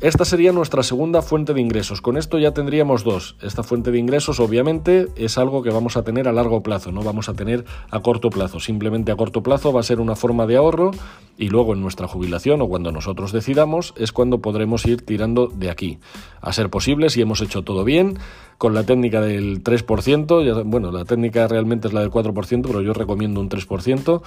Esta 0.00 0.24
sería 0.24 0.50
nuestra 0.52 0.82
segunda 0.82 1.20
fuente 1.20 1.52
de 1.52 1.60
ingresos. 1.60 2.00
Con 2.00 2.16
esto 2.16 2.38
ya 2.38 2.54
tendríamos 2.54 3.04
dos. 3.04 3.36
Esta 3.42 3.62
fuente 3.62 3.90
de 3.90 3.98
ingresos 3.98 4.40
obviamente 4.40 5.08
es 5.14 5.36
algo 5.36 5.62
que 5.62 5.68
vamos 5.68 5.98
a 5.98 6.02
tener 6.04 6.26
a 6.26 6.32
largo 6.32 6.62
plazo, 6.62 6.90
no 6.90 7.02
vamos 7.02 7.28
a 7.28 7.34
tener 7.34 7.66
a 7.90 8.00
corto 8.00 8.30
plazo. 8.30 8.60
Simplemente 8.60 9.12
a 9.12 9.16
corto 9.16 9.42
plazo 9.42 9.74
va 9.74 9.80
a 9.80 9.82
ser 9.82 10.00
una 10.00 10.16
forma 10.16 10.46
de 10.46 10.56
ahorro 10.56 10.92
y 11.36 11.50
luego 11.50 11.74
en 11.74 11.82
nuestra 11.82 12.08
jubilación 12.08 12.62
o 12.62 12.68
cuando 12.68 12.92
nosotros 12.92 13.30
decidamos 13.30 13.92
es 13.98 14.10
cuando 14.10 14.40
podremos 14.40 14.86
ir 14.86 15.04
tirando 15.04 15.48
de 15.48 15.68
aquí. 15.68 15.98
A 16.40 16.54
ser 16.54 16.70
posible, 16.70 17.10
si 17.10 17.20
hemos 17.20 17.42
hecho 17.42 17.62
todo 17.62 17.84
bien, 17.84 18.18
con 18.60 18.74
la 18.74 18.84
técnica 18.84 19.22
del 19.22 19.64
3%, 19.64 20.64
bueno, 20.66 20.92
la 20.92 21.06
técnica 21.06 21.48
realmente 21.48 21.88
es 21.88 21.94
la 21.94 22.02
del 22.02 22.10
4%, 22.10 22.60
pero 22.66 22.82
yo 22.82 22.92
recomiendo 22.92 23.40
un 23.40 23.48
3%, 23.48 24.20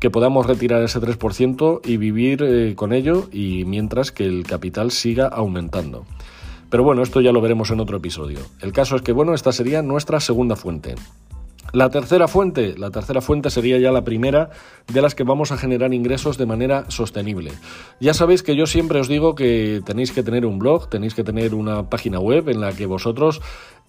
que 0.00 0.10
podamos 0.10 0.44
retirar 0.44 0.82
ese 0.82 1.00
3% 1.00 1.82
y 1.84 1.96
vivir 1.96 2.42
eh, 2.42 2.74
con 2.74 2.92
ello 2.92 3.28
y 3.30 3.64
mientras 3.64 4.10
que 4.10 4.24
el 4.24 4.42
capital 4.42 4.90
siga 4.90 5.28
aumentando. 5.28 6.04
Pero 6.68 6.82
bueno, 6.82 7.00
esto 7.00 7.20
ya 7.20 7.30
lo 7.30 7.40
veremos 7.40 7.70
en 7.70 7.78
otro 7.78 7.98
episodio. 7.98 8.40
El 8.60 8.72
caso 8.72 8.96
es 8.96 9.02
que, 9.02 9.12
bueno, 9.12 9.34
esta 9.34 9.52
sería 9.52 9.82
nuestra 9.82 10.18
segunda 10.18 10.56
fuente. 10.56 10.96
La 11.72 11.90
tercera 11.90 12.28
fuente, 12.28 12.74
la 12.78 12.90
tercera 12.90 13.20
fuente 13.20 13.50
sería 13.50 13.78
ya 13.78 13.92
la 13.92 14.04
primera 14.04 14.50
de 14.92 15.02
las 15.02 15.14
que 15.14 15.24
vamos 15.24 15.52
a 15.52 15.58
generar 15.58 15.92
ingresos 15.92 16.38
de 16.38 16.46
manera 16.46 16.84
sostenible. 16.88 17.52
Ya 18.00 18.14
sabéis 18.14 18.42
que 18.42 18.56
yo 18.56 18.66
siempre 18.66 19.00
os 19.00 19.08
digo 19.08 19.34
que 19.34 19.82
tenéis 19.84 20.12
que 20.12 20.22
tener 20.22 20.46
un 20.46 20.58
blog, 20.58 20.88
tenéis 20.88 21.14
que 21.14 21.24
tener 21.24 21.54
una 21.54 21.90
página 21.90 22.18
web 22.18 22.48
en 22.48 22.60
la 22.60 22.72
que 22.72 22.86
vosotros 22.86 23.40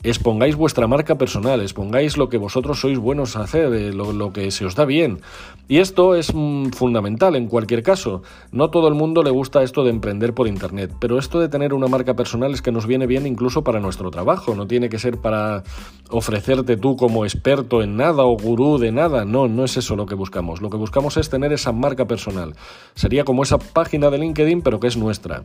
expongáis 0.03 0.55
vuestra 0.55 0.87
marca 0.87 1.17
personal, 1.17 1.61
expongáis 1.61 2.17
lo 2.17 2.29
que 2.29 2.37
vosotros 2.37 2.79
sois 2.79 2.99
buenos 2.99 3.35
a 3.35 3.41
hacer, 3.41 3.73
eh, 3.73 3.93
lo, 3.93 4.31
que 4.31 4.51
se 4.51 4.65
os 4.65 4.75
da 4.75 4.85
bien. 4.85 5.21
Y 5.67 5.79
esto 5.79 6.15
es 6.15 6.33
mm, 6.33 6.69
fundamental 6.69 7.35
en 7.35 7.47
cualquier 7.47 7.83
caso. 7.83 8.21
No 8.51 8.69
todo 8.69 8.87
el 8.87 8.93
mundo 8.93 9.23
le 9.23 9.31
gusta 9.31 9.63
esto 9.63 9.83
de 9.83 9.89
emprender 9.89 10.33
por 10.33 10.47
Internet, 10.47 10.93
pero 10.99 11.17
esto 11.17 11.39
de 11.39 11.49
tener 11.49 11.73
una 11.73 11.87
marca 11.87 12.15
personal 12.15 12.53
es 12.53 12.61
que 12.61 12.71
nos 12.71 12.85
viene 12.85 13.07
bien 13.07 13.25
incluso 13.25 13.63
para 13.63 13.79
nuestro 13.79 14.11
trabajo. 14.11 14.55
No 14.55 14.67
tiene 14.67 14.89
que 14.89 14.99
ser 14.99 15.17
para 15.17 15.63
ofrecerte 16.09 16.77
tú 16.77 16.95
como 16.95 17.25
experto 17.25 17.66
en 17.81 17.97
nada 17.97 18.23
o 18.23 18.37
gurú 18.37 18.77
de 18.77 18.91
nada. 18.91 19.25
No, 19.25 19.47
no 19.47 19.65
es 19.65 19.77
eso 19.77 19.95
lo 19.95 20.05
que 20.05 20.15
buscamos. 20.15 20.61
Lo 20.61 20.69
que 20.69 20.77
buscamos 20.77 21.17
es 21.17 21.29
tener 21.29 21.53
esa 21.53 21.71
marca 21.71 22.05
personal. 22.05 22.55
Sería 22.95 23.23
como 23.23 23.43
esa 23.43 23.57
página 23.57 24.09
de 24.09 24.17
LinkedIn, 24.17 24.61
pero 24.61 24.79
que 24.79 24.87
es 24.87 24.97
nuestra. 24.97 25.43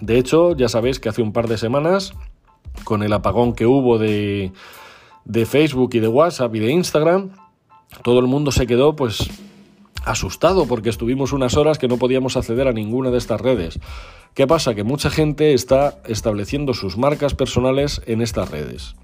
De 0.00 0.18
hecho, 0.18 0.56
ya 0.56 0.68
sabéis 0.68 0.98
que 0.98 1.08
hace 1.08 1.22
un 1.22 1.32
par 1.32 1.48
de 1.48 1.58
semanas 1.58 2.14
con 2.84 3.02
el 3.02 3.12
apagón 3.12 3.54
que 3.54 3.66
hubo 3.66 3.98
de, 3.98 4.52
de 5.24 5.46
Facebook 5.46 5.90
y 5.94 6.00
de 6.00 6.08
WhatsApp 6.08 6.54
y 6.54 6.58
de 6.58 6.72
Instagram, 6.72 7.30
todo 8.02 8.18
el 8.18 8.26
mundo 8.26 8.50
se 8.50 8.66
quedó 8.66 8.96
pues 8.96 9.30
asustado 10.04 10.66
porque 10.66 10.90
estuvimos 10.90 11.32
unas 11.32 11.56
horas 11.56 11.78
que 11.78 11.88
no 11.88 11.96
podíamos 11.96 12.36
acceder 12.36 12.66
a 12.66 12.72
ninguna 12.72 13.10
de 13.10 13.18
estas 13.18 13.40
redes. 13.40 13.78
¿Qué 14.34 14.46
pasa? 14.46 14.74
Que 14.74 14.82
mucha 14.82 15.10
gente 15.10 15.52
está 15.52 16.00
estableciendo 16.06 16.74
sus 16.74 16.96
marcas 16.96 17.34
personales 17.34 18.00
en 18.06 18.22
estas 18.22 18.50
redes. 18.50 18.96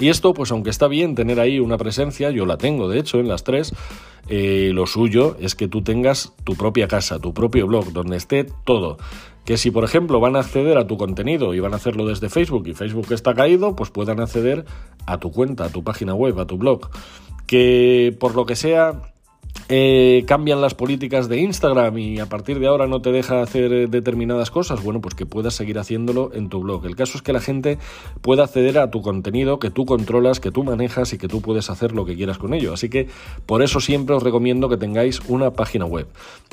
Y 0.00 0.08
esto, 0.08 0.32
pues 0.32 0.50
aunque 0.52 0.70
está 0.70 0.86
bien 0.86 1.14
tener 1.14 1.40
ahí 1.40 1.58
una 1.58 1.76
presencia, 1.76 2.30
yo 2.30 2.46
la 2.46 2.56
tengo 2.56 2.88
de 2.88 3.00
hecho 3.00 3.18
en 3.18 3.28
las 3.28 3.42
tres, 3.42 3.74
eh, 4.28 4.70
lo 4.72 4.86
suyo 4.86 5.36
es 5.40 5.54
que 5.54 5.68
tú 5.68 5.82
tengas 5.82 6.34
tu 6.44 6.54
propia 6.54 6.86
casa, 6.86 7.18
tu 7.18 7.34
propio 7.34 7.66
blog, 7.66 7.92
donde 7.92 8.16
esté 8.16 8.46
todo. 8.64 8.98
Que 9.44 9.56
si, 9.56 9.70
por 9.70 9.82
ejemplo, 9.82 10.20
van 10.20 10.36
a 10.36 10.40
acceder 10.40 10.76
a 10.76 10.86
tu 10.86 10.98
contenido 10.98 11.54
y 11.54 11.60
van 11.60 11.72
a 11.72 11.76
hacerlo 11.76 12.06
desde 12.06 12.28
Facebook 12.28 12.68
y 12.68 12.74
Facebook 12.74 13.06
está 13.10 13.34
caído, 13.34 13.74
pues 13.74 13.90
puedan 13.90 14.20
acceder 14.20 14.66
a 15.06 15.18
tu 15.18 15.32
cuenta, 15.32 15.64
a 15.64 15.68
tu 15.70 15.82
página 15.82 16.14
web, 16.14 16.38
a 16.38 16.46
tu 16.46 16.58
blog. 16.58 16.90
Que 17.46 18.14
por 18.20 18.34
lo 18.34 18.44
que 18.44 18.56
sea 18.56 19.14
eh, 19.70 20.24
cambian 20.26 20.62
las 20.62 20.74
políticas 20.74 21.28
de 21.28 21.38
Instagram 21.40 21.98
y 21.98 22.20
a 22.20 22.26
partir 22.26 22.58
de 22.58 22.66
ahora 22.66 22.86
no 22.86 23.02
te 23.02 23.12
deja 23.12 23.42
hacer 23.42 23.72
eh, 23.72 23.86
determinadas 23.86 24.50
cosas, 24.50 24.82
bueno, 24.82 25.02
pues 25.02 25.14
que 25.14 25.26
puedas 25.26 25.54
seguir 25.54 25.78
haciéndolo 25.78 26.30
en 26.32 26.48
tu 26.48 26.60
blog. 26.60 26.86
El 26.86 26.96
caso 26.96 27.18
es 27.18 27.22
que 27.22 27.34
la 27.34 27.40
gente 27.40 27.78
pueda 28.22 28.44
acceder 28.44 28.78
a 28.78 28.90
tu 28.90 29.02
contenido 29.02 29.58
que 29.58 29.70
tú 29.70 29.84
controlas, 29.84 30.40
que 30.40 30.50
tú 30.50 30.64
manejas 30.64 31.12
y 31.12 31.18
que 31.18 31.28
tú 31.28 31.42
puedes 31.42 31.68
hacer 31.68 31.92
lo 31.92 32.06
que 32.06 32.16
quieras 32.16 32.38
con 32.38 32.54
ello. 32.54 32.72
Así 32.72 32.88
que 32.88 33.08
por 33.44 33.62
eso 33.62 33.80
siempre 33.80 34.14
os 34.14 34.22
recomiendo 34.22 34.70
que 34.70 34.78
tengáis 34.78 35.20
una 35.28 35.52
página 35.52 35.84
web. 35.84 36.08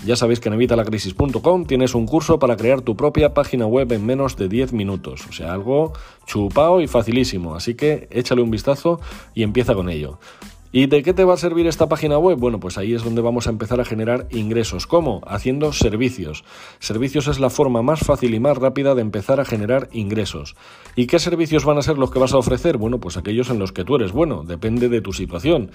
Ya 0.06 0.18
sabéis 0.18 0.42
que 0.42 0.50
en 0.50 0.56
evitalacrisis.com 0.56 1.66
tienes 1.66 1.96
un 1.96 2.08
curso 2.08 2.38
para 2.38 2.58
crear 2.58 2.82
tu 2.82 2.98
propia 2.98 3.34
página 3.34 3.66
web 3.66 3.92
en 3.94 4.06
menos 4.06 4.36
de 4.36 4.50
10 4.50 4.74
minutos. 4.74 5.26
O 5.30 5.32
sea, 5.32 5.54
algo 5.54 5.94
chupado 6.26 6.82
y 6.82 6.88
facilísimo. 6.88 7.56
Así 7.56 7.76
que 7.76 8.10
échale 8.12 8.42
un 8.42 8.52
vistazo 8.52 9.00
y 9.34 9.44
empieza 9.44 9.74
con 9.74 9.90
ello. 9.90 10.20
¿Y 10.78 10.88
de 10.88 11.04
qué 11.04 11.14
te 11.14 11.24
va 11.24 11.36
a 11.36 11.38
servir 11.38 11.68
esta 11.68 11.88
página 11.88 12.18
web? 12.18 12.38
Bueno, 12.38 12.60
pues 12.60 12.78
ahí 12.78 12.94
es 12.94 13.02
donde 13.02 13.22
vamos 13.22 13.48
a 13.48 13.50
empezar 13.50 13.80
a 13.80 13.86
generar 13.86 14.28
ingresos. 14.30 14.88
¿Cómo? 14.88 15.22
Haciendo 15.26 15.72
servicios. 15.72 16.44
Servicios 16.80 17.30
es 17.30 17.40
la 17.40 17.50
forma 17.50 17.82
más 17.82 18.02
fácil 18.02 18.34
y 18.34 18.42
más 18.42 18.58
rápida 18.58 18.94
de 18.94 19.00
empezar 19.00 19.40
a 19.40 19.46
generar 19.46 19.88
ingresos. 19.94 20.58
¿Y 20.98 21.08
qué 21.08 21.18
servicios 21.18 21.64
van 21.64 21.78
a 21.78 21.82
ser 21.82 21.98
los 21.98 22.12
que 22.12 22.20
vas 22.20 22.34
a 22.34 22.40
ofrecer? 22.40 22.76
Bueno, 22.76 23.00
pues 23.00 23.16
aquellos 23.16 23.50
en 23.50 23.58
los 23.58 23.72
que 23.72 23.86
tú 23.86 23.96
eres 23.96 24.12
bueno, 24.12 24.44
depende 24.44 24.90
de 24.90 25.00
tu 25.00 25.14
situación. 25.14 25.72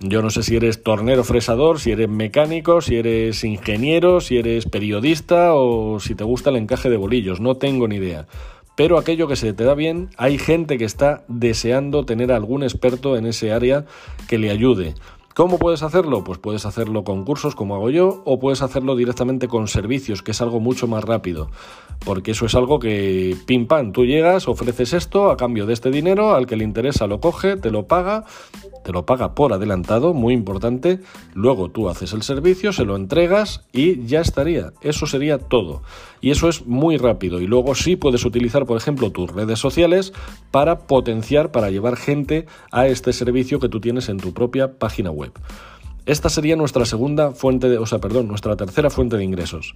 Yo 0.00 0.20
no 0.20 0.28
sé 0.28 0.42
si 0.42 0.54
eres 0.54 0.82
tornero 0.82 1.24
fresador, 1.24 1.80
si 1.80 1.92
eres 1.92 2.10
mecánico, 2.10 2.82
si 2.82 2.96
eres 2.96 3.44
ingeniero, 3.44 4.20
si 4.20 4.36
eres 4.36 4.66
periodista 4.66 5.54
o 5.54 5.98
si 5.98 6.14
te 6.14 6.24
gusta 6.24 6.50
el 6.50 6.56
encaje 6.56 6.90
de 6.90 6.98
bolillos, 6.98 7.40
no 7.40 7.54
tengo 7.56 7.88
ni 7.88 7.96
idea 7.96 8.26
pero 8.76 8.98
aquello 8.98 9.28
que 9.28 9.36
se 9.36 9.52
te 9.52 9.64
da 9.64 9.74
bien, 9.74 10.10
hay 10.16 10.38
gente 10.38 10.78
que 10.78 10.84
está 10.84 11.24
deseando 11.28 12.04
tener 12.04 12.32
algún 12.32 12.62
experto 12.62 13.16
en 13.16 13.26
ese 13.26 13.52
área 13.52 13.84
que 14.28 14.38
le 14.38 14.50
ayude. 14.50 14.94
¿Cómo 15.34 15.58
puedes 15.58 15.82
hacerlo? 15.82 16.24
Pues 16.24 16.38
puedes 16.38 16.66
hacerlo 16.66 17.04
con 17.04 17.24
cursos 17.24 17.54
como 17.54 17.74
hago 17.74 17.88
yo 17.88 18.22
o 18.26 18.38
puedes 18.38 18.60
hacerlo 18.60 18.96
directamente 18.96 19.48
con 19.48 19.66
servicios, 19.66 20.22
que 20.22 20.32
es 20.32 20.42
algo 20.42 20.60
mucho 20.60 20.86
más 20.86 21.04
rápido. 21.04 21.50
Porque 22.04 22.32
eso 22.32 22.44
es 22.44 22.54
algo 22.54 22.78
que, 22.78 23.36
pim 23.46 23.66
pam, 23.66 23.92
tú 23.92 24.04
llegas, 24.04 24.46
ofreces 24.46 24.92
esto 24.92 25.30
a 25.30 25.38
cambio 25.38 25.64
de 25.64 25.72
este 25.72 25.90
dinero, 25.90 26.34
al 26.34 26.46
que 26.46 26.56
le 26.56 26.64
interesa 26.64 27.06
lo 27.06 27.20
coge, 27.20 27.56
te 27.56 27.70
lo 27.70 27.86
paga 27.86 28.24
te 28.82 28.92
lo 28.92 29.06
paga 29.06 29.34
por 29.34 29.52
adelantado, 29.52 30.12
muy 30.12 30.34
importante, 30.34 31.00
luego 31.34 31.70
tú 31.70 31.88
haces 31.88 32.12
el 32.12 32.22
servicio, 32.22 32.72
se 32.72 32.84
lo 32.84 32.96
entregas 32.96 33.64
y 33.72 34.04
ya 34.06 34.20
estaría. 34.20 34.72
Eso 34.82 35.06
sería 35.06 35.38
todo. 35.38 35.82
Y 36.20 36.30
eso 36.30 36.48
es 36.48 36.66
muy 36.66 36.96
rápido. 36.96 37.40
Y 37.40 37.46
luego 37.46 37.74
sí 37.74 37.96
puedes 37.96 38.24
utilizar, 38.24 38.66
por 38.66 38.76
ejemplo, 38.76 39.10
tus 39.10 39.30
redes 39.30 39.58
sociales 39.58 40.12
para 40.50 40.80
potenciar, 40.80 41.52
para 41.52 41.70
llevar 41.70 41.96
gente 41.96 42.46
a 42.70 42.86
este 42.86 43.12
servicio 43.12 43.60
que 43.60 43.68
tú 43.68 43.80
tienes 43.80 44.08
en 44.08 44.18
tu 44.18 44.32
propia 44.32 44.78
página 44.78 45.10
web. 45.10 45.21
Esta 46.04 46.28
sería 46.28 46.56
nuestra 46.56 46.84
segunda 46.84 47.30
fuente 47.30 47.68
de, 47.68 47.78
o 47.78 47.86
sea, 47.86 48.00
perdón, 48.00 48.26
nuestra 48.26 48.56
tercera 48.56 48.90
fuente 48.90 49.16
de 49.16 49.24
ingresos. 49.24 49.74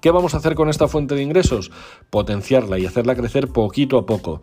¿Qué 0.00 0.10
vamos 0.10 0.34
a 0.34 0.38
hacer 0.38 0.54
con 0.54 0.68
esta 0.68 0.88
fuente 0.88 1.14
de 1.14 1.22
ingresos? 1.22 1.70
Potenciarla 2.08 2.78
y 2.78 2.86
hacerla 2.86 3.16
crecer 3.16 3.48
poquito 3.48 3.98
a 3.98 4.06
poco. 4.06 4.42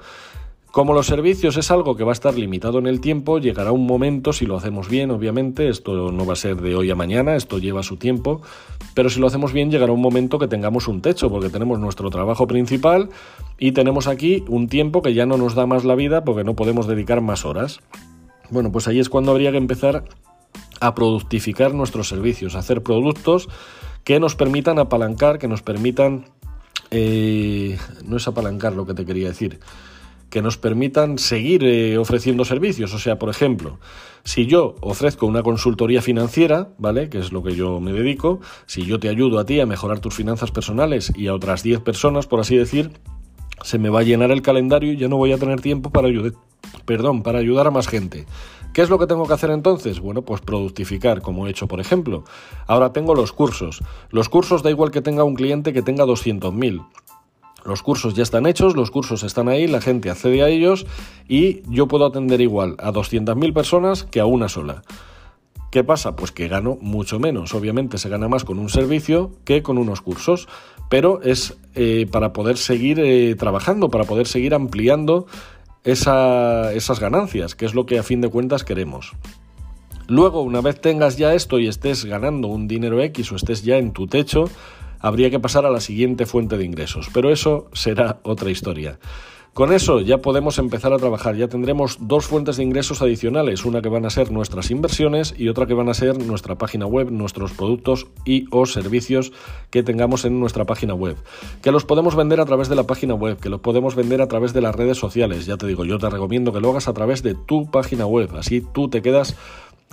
Como 0.71 0.93
los 0.93 1.07
servicios 1.07 1.57
es 1.57 1.71
algo 1.71 1.95
que 1.95 2.03
va 2.03 2.11
a 2.11 2.13
estar 2.13 2.37
limitado 2.37 2.77
en 2.77 2.85
el 2.85 3.01
tiempo, 3.01 3.39
llegará 3.39 3.71
un 3.71 3.87
momento, 3.87 4.33
si 4.33 4.45
lo 4.45 4.57
hacemos 4.57 4.89
bien, 4.89 5.09
obviamente, 5.09 5.69
esto 5.69 6.11
no 6.11 6.25
va 6.25 6.33
a 6.33 6.35
ser 6.35 6.57
de 6.57 6.75
hoy 6.75 6.91
a 6.91 6.95
mañana, 6.95 7.35
esto 7.35 7.57
lleva 7.57 7.81
su 7.81 7.97
tiempo, 7.97 8.41
pero 8.93 9.09
si 9.09 9.19
lo 9.19 9.25
hacemos 9.25 9.53
bien 9.53 9.71
llegará 9.71 9.91
un 9.91 10.01
momento 10.01 10.37
que 10.37 10.47
tengamos 10.47 10.87
un 10.87 11.01
techo, 11.01 11.31
porque 11.31 11.49
tenemos 11.49 11.79
nuestro 11.79 12.11
trabajo 12.11 12.45
principal 12.45 13.09
y 13.57 13.71
tenemos 13.71 14.07
aquí 14.07 14.43
un 14.49 14.67
tiempo 14.67 15.01
que 15.01 15.15
ya 15.15 15.25
no 15.25 15.37
nos 15.37 15.55
da 15.55 15.65
más 15.65 15.83
la 15.83 15.95
vida 15.95 16.23
porque 16.23 16.43
no 16.43 16.53
podemos 16.53 16.85
dedicar 16.85 17.21
más 17.21 17.43
horas. 17.45 17.79
Bueno, 18.49 18.71
pues 18.71 18.87
ahí 18.87 18.99
es 18.99 19.09
cuando 19.09 19.31
habría 19.31 19.51
que 19.51 19.57
empezar 19.57 20.03
a 20.79 20.95
productificar 20.95 21.73
nuestros 21.73 22.07
servicios, 22.07 22.55
a 22.55 22.59
hacer 22.59 22.83
productos 22.83 23.49
que 24.03 24.19
nos 24.19 24.35
permitan 24.35 24.79
apalancar, 24.79 25.39
que 25.39 25.47
nos 25.47 25.61
permitan... 25.61 26.25
Eh, 26.91 27.77
no 28.05 28.15
es 28.15 28.27
apalancar 28.27 28.73
lo 28.73 28.85
que 28.85 28.93
te 28.93 29.05
quería 29.05 29.27
decir 29.27 29.59
que 30.29 30.41
nos 30.41 30.57
permitan 30.57 31.17
seguir 31.17 31.63
eh, 31.63 31.97
ofreciendo 31.97 32.43
servicios. 32.45 32.93
O 32.93 32.99
sea, 32.99 33.17
por 33.17 33.29
ejemplo, 33.29 33.79
si 34.23 34.45
yo 34.45 34.75
ofrezco 34.81 35.25
una 35.25 35.43
consultoría 35.43 36.01
financiera, 36.01 36.69
¿vale? 36.77 37.09
Que 37.09 37.19
es 37.19 37.31
lo 37.31 37.43
que 37.43 37.55
yo 37.55 37.79
me 37.79 37.93
dedico, 37.93 38.41
si 38.65 38.85
yo 38.85 38.99
te 38.99 39.09
ayudo 39.09 39.39
a 39.39 39.45
ti 39.45 39.59
a 39.59 39.65
mejorar 39.65 39.99
tus 39.99 40.15
finanzas 40.15 40.51
personales 40.51 41.13
y 41.15 41.27
a 41.27 41.33
otras 41.33 41.63
10 41.63 41.81
personas, 41.81 42.27
por 42.27 42.39
así 42.39 42.57
decir, 42.57 42.91
se 43.63 43.79
me 43.79 43.89
va 43.89 44.01
a 44.01 44.03
llenar 44.03 44.31
el 44.31 44.41
calendario 44.41 44.93
y 44.93 44.97
ya 44.97 45.07
no 45.07 45.17
voy 45.17 45.31
a 45.31 45.37
tener 45.37 45.61
tiempo 45.61 45.89
para 45.89 46.07
ayudar, 46.07 46.33
perdón, 46.85 47.23
para 47.23 47.39
ayudar 47.39 47.67
a 47.67 47.71
más 47.71 47.87
gente. 47.87 48.25
¿Qué 48.73 48.81
es 48.83 48.89
lo 48.89 48.99
que 48.99 49.07
tengo 49.07 49.25
que 49.25 49.33
hacer 49.33 49.49
entonces? 49.49 49.99
Bueno, 49.99 50.21
pues 50.21 50.41
productificar, 50.41 51.21
como 51.21 51.47
he 51.47 51.49
hecho, 51.49 51.67
por 51.67 51.79
ejemplo. 51.79 52.23
Ahora 52.67 52.93
tengo 52.93 53.15
los 53.15 53.33
cursos. 53.33 53.81
Los 54.11 54.29
cursos 54.29 54.61
da 54.61 54.69
igual 54.69 54.91
que 54.91 55.01
tenga 55.01 55.23
un 55.23 55.33
cliente 55.33 55.73
que 55.73 55.81
tenga 55.81 56.05
200.000. 56.05 56.85
Los 57.65 57.81
cursos 57.81 58.13
ya 58.13 58.23
están 58.23 58.45
hechos, 58.45 58.75
los 58.75 58.91
cursos 58.91 59.23
están 59.23 59.49
ahí, 59.49 59.67
la 59.67 59.81
gente 59.81 60.09
accede 60.09 60.41
a 60.43 60.47
ellos 60.47 60.85
y 61.27 61.63
yo 61.69 61.87
puedo 61.87 62.05
atender 62.05 62.39
igual 62.39 62.75
a 62.79 62.93
200.000 62.93 63.53
personas 63.53 64.03
que 64.03 64.19
a 64.19 64.25
una 64.25 64.47
sola. 64.47 64.83
¿Qué 65.71 65.83
pasa? 65.83 66.15
Pues 66.15 66.31
que 66.31 66.47
gano 66.47 66.77
mucho 66.81 67.19
menos. 67.19 67.53
Obviamente 67.53 67.97
se 67.97 68.09
gana 68.09 68.27
más 68.27 68.45
con 68.45 68.57
un 68.57 68.69
servicio 68.69 69.31
que 69.43 69.61
con 69.61 69.77
unos 69.77 70.01
cursos, 70.01 70.47
pero 70.89 71.21
es 71.21 71.57
eh, 71.75 72.07
para 72.09 72.31
poder 72.31 72.57
seguir 72.57 72.99
eh, 72.99 73.35
trabajando, 73.35 73.89
para 73.89 74.05
poder 74.05 74.27
seguir 74.27 74.53
ampliando 74.53 75.27
esas 75.83 76.99
ganancias, 76.99 77.55
que 77.55 77.65
es 77.65 77.73
lo 77.73 77.85
que 77.85 77.97
a 77.97 78.03
fin 78.03 78.19
de 78.19 78.29
cuentas 78.29 78.65
queremos. 78.65 79.13
Luego, 80.07 80.41
una 80.41 80.61
vez 80.61 80.81
tengas 80.81 81.17
ya 81.17 81.33
esto 81.33 81.59
y 81.59 81.67
estés 81.67 82.05
ganando 82.05 82.47
un 82.47 82.67
dinero 82.67 83.01
X 83.01 83.31
o 83.31 83.35
estés 83.35 83.63
ya 83.63 83.77
en 83.77 83.91
tu 83.91 84.07
techo, 84.07 84.49
habría 84.99 85.29
que 85.29 85.39
pasar 85.39 85.65
a 85.65 85.69
la 85.69 85.79
siguiente 85.79 86.25
fuente 86.25 86.57
de 86.57 86.65
ingresos, 86.65 87.09
pero 87.13 87.31
eso 87.31 87.67
será 87.73 88.19
otra 88.23 88.49
historia. 88.49 88.99
Con 89.57 89.73
eso 89.73 90.01
ya 90.01 90.19
podemos 90.19 90.59
empezar 90.59 90.93
a 90.93 90.99
trabajar, 90.99 91.35
ya 91.35 91.47
tendremos 91.47 91.97
dos 91.99 92.27
fuentes 92.27 92.57
de 92.57 92.63
ingresos 92.63 93.01
adicionales, 93.01 93.65
una 93.65 93.81
que 93.81 93.89
van 93.89 94.05
a 94.05 94.11
ser 94.11 94.31
nuestras 94.31 94.69
inversiones 94.69 95.33
y 95.35 95.49
otra 95.49 95.65
que 95.65 95.73
van 95.73 95.89
a 95.89 95.95
ser 95.95 96.23
nuestra 96.23 96.59
página 96.59 96.85
web, 96.85 97.09
nuestros 97.09 97.53
productos 97.53 98.05
y 98.23 98.45
o 98.51 98.67
servicios 98.67 99.31
que 99.71 99.81
tengamos 99.81 100.25
en 100.25 100.39
nuestra 100.39 100.65
página 100.65 100.93
web. 100.93 101.17
Que 101.63 101.71
los 101.71 101.85
podemos 101.85 102.15
vender 102.15 102.39
a 102.39 102.45
través 102.45 102.69
de 102.69 102.75
la 102.75 102.83
página 102.83 103.15
web, 103.15 103.39
que 103.39 103.49
los 103.49 103.61
podemos 103.61 103.95
vender 103.95 104.21
a 104.21 104.27
través 104.27 104.53
de 104.53 104.61
las 104.61 104.75
redes 104.75 104.99
sociales, 104.99 105.47
ya 105.47 105.57
te 105.57 105.65
digo, 105.65 105.85
yo 105.85 105.97
te 105.97 106.07
recomiendo 106.07 106.53
que 106.53 106.59
lo 106.59 106.69
hagas 106.69 106.87
a 106.87 106.93
través 106.93 107.23
de 107.23 107.33
tu 107.33 107.65
página 107.71 108.05
web, 108.05 108.29
así 108.37 108.61
tú 108.61 108.89
te 108.89 109.01
quedas 109.01 109.35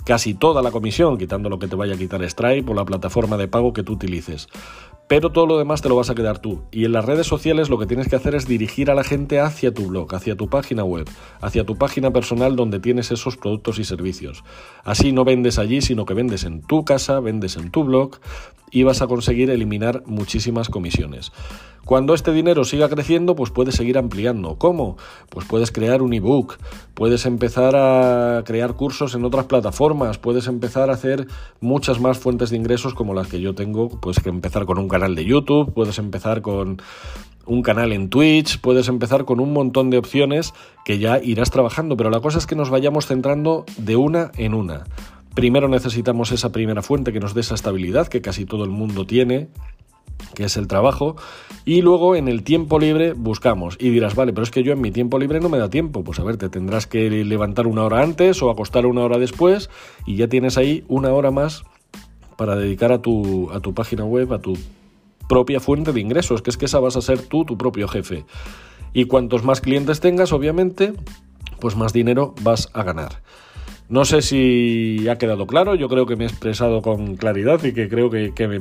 casi 0.05 0.35
toda 0.35 0.61
la 0.61 0.69
comisión, 0.69 1.17
quitando 1.17 1.49
lo 1.49 1.57
que 1.57 1.67
te 1.67 1.75
vaya 1.75 1.95
a 1.95 1.97
quitar 1.97 2.23
Stripe 2.29 2.69
o 2.71 2.75
la 2.75 2.85
plataforma 2.85 3.35
de 3.35 3.47
pago 3.47 3.73
que 3.73 3.81
tú 3.81 3.93
utilices 3.93 4.47
pero 5.07 5.31
todo 5.31 5.45
lo 5.45 5.57
demás 5.57 5.81
te 5.81 5.89
lo 5.89 5.95
vas 5.95 6.09
a 6.09 6.15
quedar 6.15 6.39
tú. 6.39 6.63
Y 6.71 6.85
en 6.85 6.91
las 6.91 7.05
redes 7.05 7.27
sociales 7.27 7.69
lo 7.69 7.77
que 7.77 7.85
tienes 7.85 8.07
que 8.07 8.15
hacer 8.15 8.35
es 8.35 8.47
dirigir 8.47 8.89
a 8.89 8.95
la 8.95 9.03
gente 9.03 9.39
hacia 9.39 9.73
tu 9.73 9.87
blog, 9.87 10.13
hacia 10.15 10.35
tu 10.35 10.49
página 10.49 10.83
web, 10.83 11.07
hacia 11.41 11.63
tu 11.63 11.77
página 11.77 12.11
personal 12.11 12.55
donde 12.55 12.79
tienes 12.79 13.11
esos 13.11 13.37
productos 13.37 13.79
y 13.79 13.83
servicios. 13.83 14.43
Así 14.83 15.11
no 15.11 15.23
vendes 15.23 15.59
allí, 15.59 15.81
sino 15.81 16.05
que 16.05 16.13
vendes 16.13 16.43
en 16.43 16.61
tu 16.61 16.85
casa, 16.85 17.19
vendes 17.19 17.55
en 17.57 17.71
tu 17.71 17.83
blog 17.83 18.19
y 18.75 18.83
vas 18.83 19.01
a 19.01 19.07
conseguir 19.07 19.49
eliminar 19.49 20.03
muchísimas 20.05 20.67
comisiones. 20.67 21.31
Cuando 21.85 22.13
este 22.13 22.33
dinero 22.33 22.65
siga 22.65 22.89
creciendo, 22.89 23.33
pues 23.33 23.49
puedes 23.49 23.75
seguir 23.75 23.97
ampliando. 23.97 24.57
¿Cómo? 24.57 24.97
Pues 25.29 25.47
puedes 25.47 25.71
crear 25.71 26.01
un 26.01 26.13
ebook, 26.13 26.57
puedes 26.93 27.25
empezar 27.25 27.73
a 27.77 28.43
crear 28.43 28.73
cursos 28.73 29.15
en 29.15 29.23
otras 29.23 29.45
plataformas, 29.45 30.17
puedes 30.17 30.47
empezar 30.47 30.89
a 30.89 30.93
hacer 30.95 31.25
muchas 31.61 32.01
más 32.01 32.17
fuentes 32.17 32.49
de 32.49 32.57
ingresos 32.57 32.93
como 32.93 33.13
las 33.13 33.27
que 33.27 33.39
yo 33.39 33.55
tengo, 33.55 33.87
puedes 33.87 34.25
empezar 34.25 34.65
con 34.65 34.77
un 34.77 34.89
canal 34.89 35.15
de 35.15 35.23
YouTube, 35.23 35.73
puedes 35.73 35.97
empezar 35.97 36.41
con 36.41 36.81
un 37.45 37.61
canal 37.61 37.93
en 37.93 38.09
Twitch, 38.09 38.59
puedes 38.59 38.89
empezar 38.89 39.23
con 39.23 39.39
un 39.39 39.53
montón 39.53 39.89
de 39.89 39.99
opciones 39.99 40.53
que 40.83 40.99
ya 40.99 41.21
irás 41.23 41.49
trabajando, 41.49 41.95
pero 41.95 42.09
la 42.09 42.19
cosa 42.19 42.39
es 42.39 42.45
que 42.45 42.57
nos 42.57 42.69
vayamos 42.69 43.07
centrando 43.07 43.63
de 43.77 43.95
una 43.95 44.31
en 44.35 44.53
una. 44.53 44.83
Primero 45.35 45.67
necesitamos 45.67 46.31
esa 46.31 46.51
primera 46.51 46.81
fuente 46.81 47.13
que 47.13 47.19
nos 47.19 47.33
dé 47.33 47.41
esa 47.41 47.55
estabilidad 47.55 48.07
que 48.07 48.21
casi 48.21 48.45
todo 48.45 48.63
el 48.63 48.71
mundo 48.71 49.05
tiene 49.05 49.49
que 50.33 50.45
es 50.45 50.57
el 50.57 50.67
trabajo, 50.67 51.15
y 51.65 51.81
luego 51.81 52.15
en 52.15 52.27
el 52.27 52.43
tiempo 52.43 52.79
libre 52.79 53.13
buscamos. 53.13 53.77
Y 53.79 53.89
dirás, 53.89 54.15
vale, 54.15 54.33
pero 54.33 54.43
es 54.43 54.51
que 54.51 54.63
yo 54.63 54.73
en 54.73 54.81
mi 54.81 54.91
tiempo 54.91 55.17
libre 55.17 55.39
no 55.39 55.49
me 55.49 55.57
da 55.57 55.69
tiempo. 55.69 56.03
Pues 56.03 56.19
a 56.19 56.23
ver, 56.23 56.37
te 56.37 56.49
tendrás 56.49 56.87
que 56.87 57.09
levantar 57.09 57.67
una 57.67 57.83
hora 57.83 58.01
antes 58.01 58.41
o 58.41 58.49
acostar 58.49 58.85
una 58.85 59.01
hora 59.01 59.17
después 59.17 59.69
y 60.05 60.15
ya 60.15 60.27
tienes 60.27 60.57
ahí 60.57 60.83
una 60.87 61.11
hora 61.11 61.31
más 61.31 61.63
para 62.37 62.55
dedicar 62.55 62.91
a 62.91 63.01
tu, 63.01 63.49
a 63.51 63.59
tu 63.61 63.73
página 63.73 64.03
web, 64.03 64.33
a 64.33 64.39
tu 64.39 64.57
propia 65.27 65.59
fuente 65.59 65.93
de 65.93 66.01
ingresos, 66.01 66.41
que 66.41 66.49
es 66.49 66.57
que 66.57 66.65
esa 66.65 66.79
vas 66.79 66.97
a 66.97 67.01
ser 67.01 67.21
tú, 67.21 67.45
tu 67.45 67.57
propio 67.57 67.87
jefe. 67.87 68.25
Y 68.93 69.05
cuantos 69.05 69.43
más 69.43 69.61
clientes 69.61 69.99
tengas, 69.99 70.33
obviamente, 70.33 70.93
pues 71.59 71.75
más 71.75 71.93
dinero 71.93 72.35
vas 72.41 72.69
a 72.73 72.83
ganar. 72.83 73.21
No 73.87 74.03
sé 74.03 74.23
si 74.23 75.07
ha 75.09 75.17
quedado 75.19 75.45
claro, 75.45 75.75
yo 75.75 75.87
creo 75.89 76.07
que 76.07 76.15
me 76.15 76.23
he 76.23 76.27
expresado 76.27 76.81
con 76.81 77.17
claridad 77.17 77.63
y 77.63 77.71
que 77.71 77.87
creo 77.87 78.09
que, 78.09 78.47
me, 78.47 78.55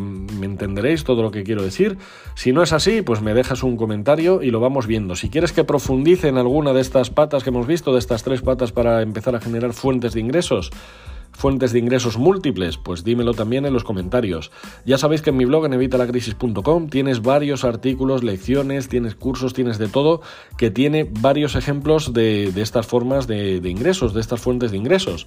entenderéis 0.45 1.05
todo 1.05 1.23
lo 1.23 1.31
que 1.31 1.45
quiero 1.45 1.63
decir. 1.63 1.97
Si 2.35 2.53
no 2.53 2.63
es 2.63 2.75
así, 2.75 3.01
pues 3.01 3.23
me 3.23 3.33
dejas 3.33 3.63
un 3.63 3.79
comentario 3.79 4.43
y 4.43 4.51
lo 4.51 4.61
vamos 4.61 4.87
viendo. 4.87 5.17
Si 5.17 5.31
quieres 5.31 5.53
que 5.53 5.65
profundice 5.65 6.29
en 6.29 6.37
alguna 6.37 6.75
de 6.75 6.83
estas 6.83 7.09
patas 7.09 7.43
que 7.43 7.49
hemos 7.49 7.67
visto, 7.67 7.95
de 7.95 8.01
estas 8.01 8.23
tres 8.23 8.43
patas 8.43 8.73
para 8.73 9.01
empezar 9.01 9.35
a 9.35 9.41
generar 9.41 9.73
fuentes 9.73 10.13
de 10.13 10.21
ingresos, 10.21 10.71
fuentes 11.35 11.73
de 11.73 11.79
ingresos 11.79 12.17
múltiples? 12.17 12.79
Pues 12.79 13.05
dímelo 13.05 13.35
también 13.35 13.67
en 13.67 13.73
los 13.73 13.85
comentarios. 13.85 14.51
Ya 14.87 14.99
sabéis 14.99 15.23
que 15.23 15.31
en 15.31 15.37
mi 15.37 15.45
blog 15.45 15.67
en 15.67 15.75
evitalacrisis.com 15.75 16.89
tienes 16.89 17.23
varios 17.23 17.65
artículos, 17.65 18.25
lecciones, 18.25 18.89
tienes 18.89 19.15
cursos, 19.15 19.53
tienes 19.53 19.79
de 19.79 19.89
todo, 19.89 20.23
que 20.57 20.71
tiene 20.71 21.09
varios 21.21 21.55
ejemplos 21.57 22.13
de, 22.13 22.53
estas 22.57 22.87
formas 22.87 23.27
de, 23.27 23.61
de, 23.61 23.71
ingresos, 23.71 24.15
de 24.15 24.21
estas 24.21 24.41
fuentes 24.41 24.71
de 24.71 24.79
ingresos, 24.79 25.27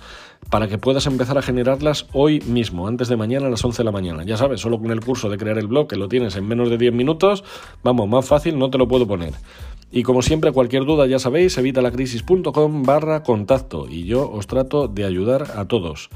para 0.50 0.68
que 0.68 0.78
puedas 0.78 1.06
empezar 1.06 1.38
a 1.38 1.42
generarlas 1.42 2.08
hoy 2.14 2.42
mismo, 2.42 2.88
antes 2.88 3.08
de 3.08 3.18
mañana 3.18 3.48
a 3.48 3.50
las 3.50 3.64
11 3.64 3.78
de 3.78 3.84
la 3.84 3.92
mañana. 3.92 4.24
Ya 4.24 4.38
sabes, 4.38 4.62
solo 4.62 4.80
con 4.80 4.92
el 4.92 5.02
curso 5.02 5.30
de 5.30 5.38
crear 5.38 5.58
el 5.58 5.68
blog, 5.68 5.88
que 5.88 5.96
lo 5.96 6.08
tienes 6.08 6.36
en 6.36 6.48
menos 6.48 6.70
de 6.70 6.78
10 6.78 6.94
minutos, 6.94 7.44
vamos, 7.84 8.08
más 8.08 8.26
fácil 8.26 8.58
no 8.58 8.70
te 8.70 8.78
lo 8.78 8.88
puedo 8.88 9.08
poner. 9.08 9.34
Y 9.92 10.04
como 10.04 10.22
siempre, 10.22 10.52
cualquier 10.52 10.86
duda 10.86 11.08
ya 11.08 11.20
sabéis, 11.20 11.58
evitalacrisis.com 11.58 12.84
barra 12.84 13.24
contacto 13.24 13.88
y 13.90 14.06
yo 14.06 14.30
os 14.30 14.48
trato 14.48 14.88
de 14.88 15.06
ayudar 15.06 15.54
a 15.56 15.66
todos. 15.66 16.10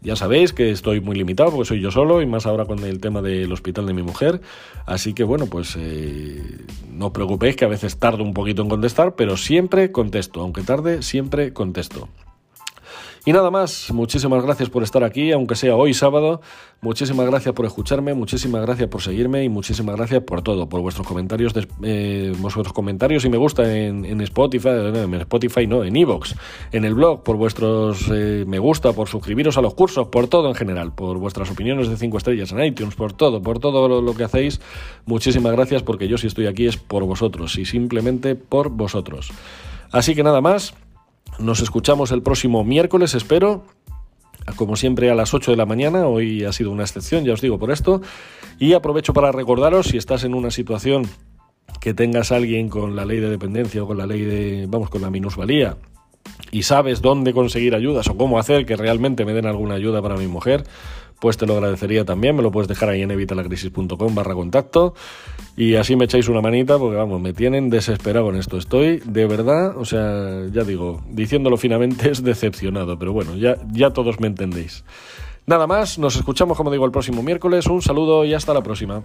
Ya 0.00 0.14
sabéis 0.14 0.52
que 0.52 0.70
estoy 0.70 1.00
muy 1.00 1.16
limitado 1.16 1.50
porque 1.50 1.68
soy 1.68 1.80
yo 1.80 1.90
solo 1.90 2.22
y 2.22 2.26
más 2.26 2.46
ahora 2.46 2.66
con 2.66 2.78
el 2.84 3.00
tema 3.00 3.20
del 3.20 3.52
hospital 3.52 3.86
de 3.86 3.94
mi 3.94 4.02
mujer. 4.02 4.40
Así 4.86 5.12
que 5.12 5.24
bueno, 5.24 5.46
pues 5.46 5.76
eh, 5.76 6.40
no 6.90 7.06
os 7.06 7.12
preocupéis 7.12 7.56
que 7.56 7.64
a 7.64 7.68
veces 7.68 7.98
tardo 7.98 8.22
un 8.22 8.32
poquito 8.32 8.62
en 8.62 8.68
contestar, 8.68 9.16
pero 9.16 9.36
siempre 9.36 9.90
contesto. 9.90 10.40
Aunque 10.40 10.62
tarde, 10.62 11.02
siempre 11.02 11.52
contesto. 11.52 12.08
Y 13.28 13.32
nada 13.34 13.50
más, 13.50 13.92
muchísimas 13.92 14.42
gracias 14.42 14.70
por 14.70 14.82
estar 14.82 15.04
aquí, 15.04 15.32
aunque 15.32 15.54
sea 15.54 15.76
hoy 15.76 15.92
sábado. 15.92 16.40
Muchísimas 16.80 17.26
gracias 17.26 17.54
por 17.54 17.66
escucharme, 17.66 18.14
muchísimas 18.14 18.62
gracias 18.62 18.88
por 18.88 19.02
seguirme 19.02 19.44
y 19.44 19.50
muchísimas 19.50 19.96
gracias 19.96 20.22
por 20.22 20.40
todo, 20.40 20.70
por 20.70 20.80
vuestros 20.80 21.06
comentarios, 21.06 21.52
eh, 21.82 22.32
vuestros 22.38 22.72
comentarios 22.72 23.26
y 23.26 23.28
me 23.28 23.36
gusta 23.36 23.70
en, 23.70 24.18
Spotify, 24.22 24.70
en 24.70 25.14
Spotify 25.16 25.66
no, 25.66 25.84
en 25.84 25.94
Evox, 25.94 26.36
en 26.72 26.86
el 26.86 26.94
blog, 26.94 27.22
por 27.22 27.36
vuestros 27.36 28.10
eh, 28.10 28.44
me 28.46 28.58
gusta, 28.58 28.94
por 28.94 29.08
suscribiros 29.08 29.58
a 29.58 29.60
los 29.60 29.74
cursos, 29.74 30.08
por 30.08 30.28
todo 30.28 30.48
en 30.48 30.54
general, 30.54 30.94
por 30.94 31.18
vuestras 31.18 31.50
opiniones 31.50 31.90
de 31.90 31.98
5 31.98 32.16
estrellas 32.16 32.52
en 32.52 32.64
iTunes, 32.64 32.94
por 32.94 33.12
todo, 33.12 33.42
por 33.42 33.58
todo 33.58 34.00
lo 34.00 34.14
que 34.14 34.24
hacéis. 34.24 34.58
Muchísimas 35.04 35.52
gracias 35.52 35.82
porque 35.82 36.08
yo 36.08 36.16
si 36.16 36.28
estoy 36.28 36.46
aquí 36.46 36.66
es 36.66 36.78
por 36.78 37.04
vosotros 37.04 37.58
y 37.58 37.66
simplemente 37.66 38.36
por 38.36 38.70
vosotros. 38.70 39.28
Así 39.92 40.14
que 40.14 40.22
nada 40.22 40.40
más. 40.40 40.72
Nos 41.38 41.60
escuchamos 41.60 42.10
el 42.10 42.22
próximo 42.22 42.64
miércoles, 42.64 43.14
espero. 43.14 43.64
Como 44.56 44.74
siempre 44.74 45.10
a 45.10 45.14
las 45.14 45.34
8 45.34 45.52
de 45.52 45.56
la 45.56 45.66
mañana, 45.66 46.06
hoy 46.08 46.44
ha 46.44 46.52
sido 46.52 46.72
una 46.72 46.82
excepción, 46.82 47.24
ya 47.24 47.32
os 47.32 47.40
digo 47.40 47.58
por 47.58 47.70
esto. 47.70 48.00
Y 48.58 48.72
aprovecho 48.72 49.12
para 49.12 49.30
recordaros, 49.30 49.86
si 49.86 49.98
estás 49.98 50.24
en 50.24 50.34
una 50.34 50.50
situación 50.50 51.06
que 51.80 51.94
tengas 51.94 52.32
a 52.32 52.36
alguien 52.36 52.68
con 52.68 52.96
la 52.96 53.04
ley 53.04 53.20
de 53.20 53.30
dependencia 53.30 53.84
o 53.84 53.86
con 53.86 53.98
la 53.98 54.06
ley 54.06 54.22
de, 54.22 54.66
vamos, 54.68 54.90
con 54.90 55.00
la 55.00 55.10
minusvalía, 55.10 55.76
y 56.50 56.62
sabes 56.64 57.02
dónde 57.02 57.32
conseguir 57.32 57.74
ayudas 57.74 58.08
o 58.08 58.16
cómo 58.16 58.38
hacer 58.38 58.66
que 58.66 58.74
realmente 58.74 59.24
me 59.24 59.32
den 59.32 59.46
alguna 59.46 59.74
ayuda 59.74 60.02
para 60.02 60.16
mi 60.16 60.26
mujer, 60.26 60.64
pues 61.20 61.36
te 61.36 61.46
lo 61.46 61.54
agradecería 61.54 62.04
también. 62.04 62.36
Me 62.36 62.42
lo 62.42 62.50
puedes 62.50 62.68
dejar 62.68 62.90
ahí 62.90 63.02
en 63.02 63.10
evitalacrisis.com 63.10 64.14
barra 64.14 64.34
contacto 64.34 64.94
y 65.56 65.74
así 65.74 65.96
me 65.96 66.04
echáis 66.04 66.28
una 66.28 66.40
manita 66.40 66.78
porque 66.78 66.96
vamos, 66.96 67.20
me 67.20 67.32
tienen 67.32 67.70
desesperado 67.70 68.30
en 68.30 68.36
esto. 68.36 68.58
Estoy 68.58 69.02
de 69.04 69.26
verdad, 69.26 69.76
o 69.76 69.84
sea, 69.84 70.46
ya 70.52 70.64
digo, 70.64 71.02
diciéndolo 71.10 71.56
finamente 71.56 72.10
es 72.10 72.22
decepcionado, 72.22 72.98
pero 72.98 73.12
bueno, 73.12 73.36
ya, 73.36 73.56
ya 73.72 73.90
todos 73.90 74.20
me 74.20 74.28
entendéis. 74.28 74.84
Nada 75.46 75.66
más, 75.66 75.98
nos 75.98 76.16
escuchamos 76.16 76.56
como 76.56 76.70
digo 76.70 76.84
el 76.84 76.92
próximo 76.92 77.22
miércoles. 77.22 77.66
Un 77.66 77.80
saludo 77.80 78.24
y 78.24 78.34
hasta 78.34 78.52
la 78.52 78.62
próxima. 78.62 79.02